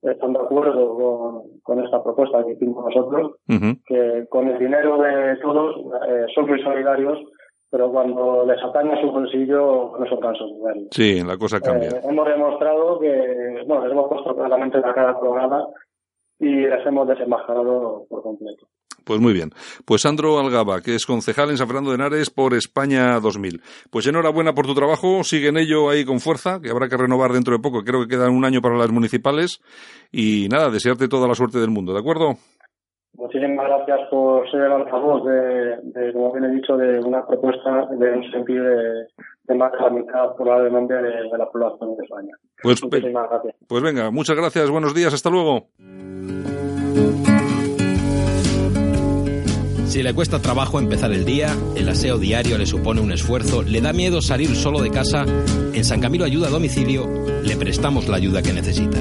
están 0.02 0.32
de 0.32 0.38
acuerdo 0.38 0.94
con, 0.94 1.42
con 1.62 1.84
esta 1.84 2.02
propuesta 2.02 2.44
que 2.44 2.52
hicimos 2.52 2.84
nosotros, 2.84 3.36
que 3.86 4.26
con 4.28 4.48
el 4.48 4.58
dinero 4.58 4.98
de 4.98 5.36
todos 5.42 5.76
eh, 6.08 6.26
son 6.34 6.48
muy 6.48 6.62
solidarios, 6.62 7.18
pero 7.70 7.90
cuando 7.90 8.44
les 8.46 8.62
atañe 8.62 9.00
su 9.00 9.10
bolsillo 9.10 9.92
no 9.98 10.06
son 10.06 10.20
tan 10.20 10.34
solidarios. 10.34 10.88
Sí, 10.90 11.22
la 11.22 11.36
cosa 11.36 11.60
cambia. 11.60 11.88
Eh, 11.88 12.00
hemos 12.02 12.26
demostrado 12.26 12.98
que, 12.98 13.62
bueno, 13.66 13.84
les 13.84 13.92
hemos 13.92 14.08
puesto 14.08 14.34
claramente 14.34 14.80
la 14.80 14.92
cara 14.92 15.18
programa 15.20 15.66
y 16.40 16.62
les 16.62 16.84
hemos 16.86 17.06
desenmascarado 17.06 18.06
por 18.08 18.22
completo. 18.22 18.66
Pues 19.04 19.20
muy 19.20 19.32
bien. 19.32 19.50
Pues 19.84 20.02
Sandro 20.02 20.38
Algaba, 20.38 20.80
que 20.82 20.94
es 20.94 21.06
concejal 21.06 21.50
en 21.50 21.56
San 21.56 21.66
Fernando 21.66 21.90
de 21.90 21.96
Henares 21.96 22.30
por 22.30 22.54
España 22.54 23.18
2000. 23.20 23.60
Pues 23.90 24.06
enhorabuena 24.06 24.52
por 24.52 24.66
tu 24.66 24.74
trabajo, 24.74 25.24
sigue 25.24 25.48
en 25.48 25.56
ello 25.56 25.90
ahí 25.90 26.04
con 26.04 26.20
fuerza, 26.20 26.60
que 26.60 26.70
habrá 26.70 26.88
que 26.88 26.96
renovar 26.96 27.32
dentro 27.32 27.54
de 27.54 27.62
poco, 27.62 27.82
creo 27.82 28.02
que 28.02 28.08
queda 28.08 28.30
un 28.30 28.44
año 28.44 28.60
para 28.60 28.76
las 28.76 28.90
municipales. 28.90 29.60
Y 30.12 30.48
nada, 30.50 30.70
desearte 30.70 31.08
toda 31.08 31.28
la 31.28 31.34
suerte 31.34 31.58
del 31.58 31.70
mundo, 31.70 31.92
¿de 31.92 32.00
acuerdo? 32.00 32.34
Muchísimas 33.14 33.66
gracias 33.66 34.08
por 34.10 34.48
ser 34.50 34.62
el 34.62 34.72
altavoz 34.72 35.24
de, 35.24 36.12
como 36.12 36.32
bien 36.32 36.44
he 36.44 36.54
dicho, 36.54 36.76
de 36.76 37.00
una 37.00 37.26
propuesta 37.26 37.86
de 37.90 38.12
un 38.12 38.30
sentido 38.30 38.64
de, 38.64 39.06
más 39.54 39.72
de 39.72 39.78
la 39.78 39.90
mitad 39.90 40.36
probablemente 40.36 40.94
de, 40.94 41.02
de 41.02 41.38
la 41.38 41.46
población 41.50 41.96
de 41.96 42.04
España. 42.04 42.32
Pues, 42.62 42.82
Muchísimas 42.82 43.28
gracias. 43.30 43.54
Pues 43.66 43.82
venga, 43.82 44.10
muchas 44.10 44.36
gracias, 44.36 44.70
buenos 44.70 44.94
días, 44.94 45.12
hasta 45.14 45.30
luego. 45.30 45.66
Si 49.86 50.04
le 50.04 50.14
cuesta 50.14 50.38
trabajo 50.40 50.78
empezar 50.78 51.10
el 51.10 51.24
día, 51.24 51.48
el 51.74 51.88
aseo 51.88 52.16
diario 52.18 52.56
le 52.58 52.66
supone 52.66 53.00
un 53.00 53.10
esfuerzo, 53.10 53.62
le 53.62 53.80
da 53.80 53.92
miedo 53.92 54.22
salir 54.22 54.54
solo 54.54 54.80
de 54.80 54.90
casa, 54.90 55.24
en 55.74 55.84
San 55.84 56.00
Camilo 56.00 56.24
Ayuda 56.24 56.46
a 56.46 56.50
Domicilio 56.50 57.08
le 57.42 57.56
prestamos 57.56 58.08
la 58.08 58.16
ayuda 58.16 58.40
que 58.40 58.52
necesita. 58.52 59.00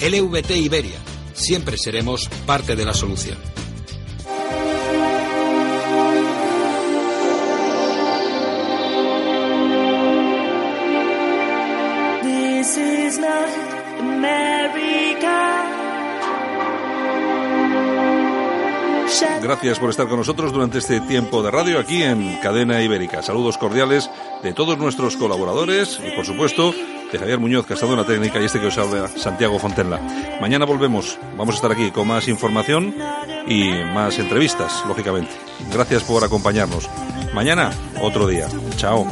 LVT 0.00 0.50
Iberia, 0.56 0.98
siempre 1.34 1.76
seremos 1.76 2.28
parte 2.46 2.76
de 2.76 2.84
la 2.84 2.94
solución. 2.94 3.38
Gracias 19.42 19.78
por 19.78 19.90
estar 19.90 20.08
con 20.08 20.18
nosotros 20.18 20.52
durante 20.52 20.78
este 20.78 21.00
tiempo 21.00 21.42
de 21.42 21.50
radio 21.50 21.78
aquí 21.78 22.02
en 22.02 22.36
Cadena 22.42 22.82
Ibérica. 22.82 23.22
Saludos 23.22 23.56
cordiales 23.56 24.10
de 24.42 24.52
todos 24.52 24.78
nuestros 24.78 25.16
colaboradores 25.16 25.98
y, 26.04 26.14
por 26.14 26.26
supuesto, 26.26 26.74
de 27.12 27.18
Javier 27.18 27.38
Muñoz, 27.38 27.66
que 27.66 27.72
ha 27.72 27.76
estado 27.76 27.92
en 27.92 27.98
la 28.00 28.06
técnica, 28.06 28.40
y 28.40 28.44
este 28.44 28.60
que 28.60 28.66
os 28.66 28.78
habla, 28.78 29.08
Santiago 29.08 29.58
Fontenla. 29.58 30.00
Mañana 30.40 30.64
volvemos, 30.64 31.18
vamos 31.36 31.54
a 31.54 31.56
estar 31.56 31.72
aquí 31.72 31.90
con 31.90 32.08
más 32.08 32.28
información 32.28 32.94
y 33.46 33.70
más 33.94 34.18
entrevistas, 34.18 34.84
lógicamente. 34.86 35.30
Gracias 35.72 36.04
por 36.04 36.24
acompañarnos. 36.24 36.88
Mañana, 37.34 37.70
otro 38.00 38.26
día. 38.26 38.46
Chao. 38.76 39.06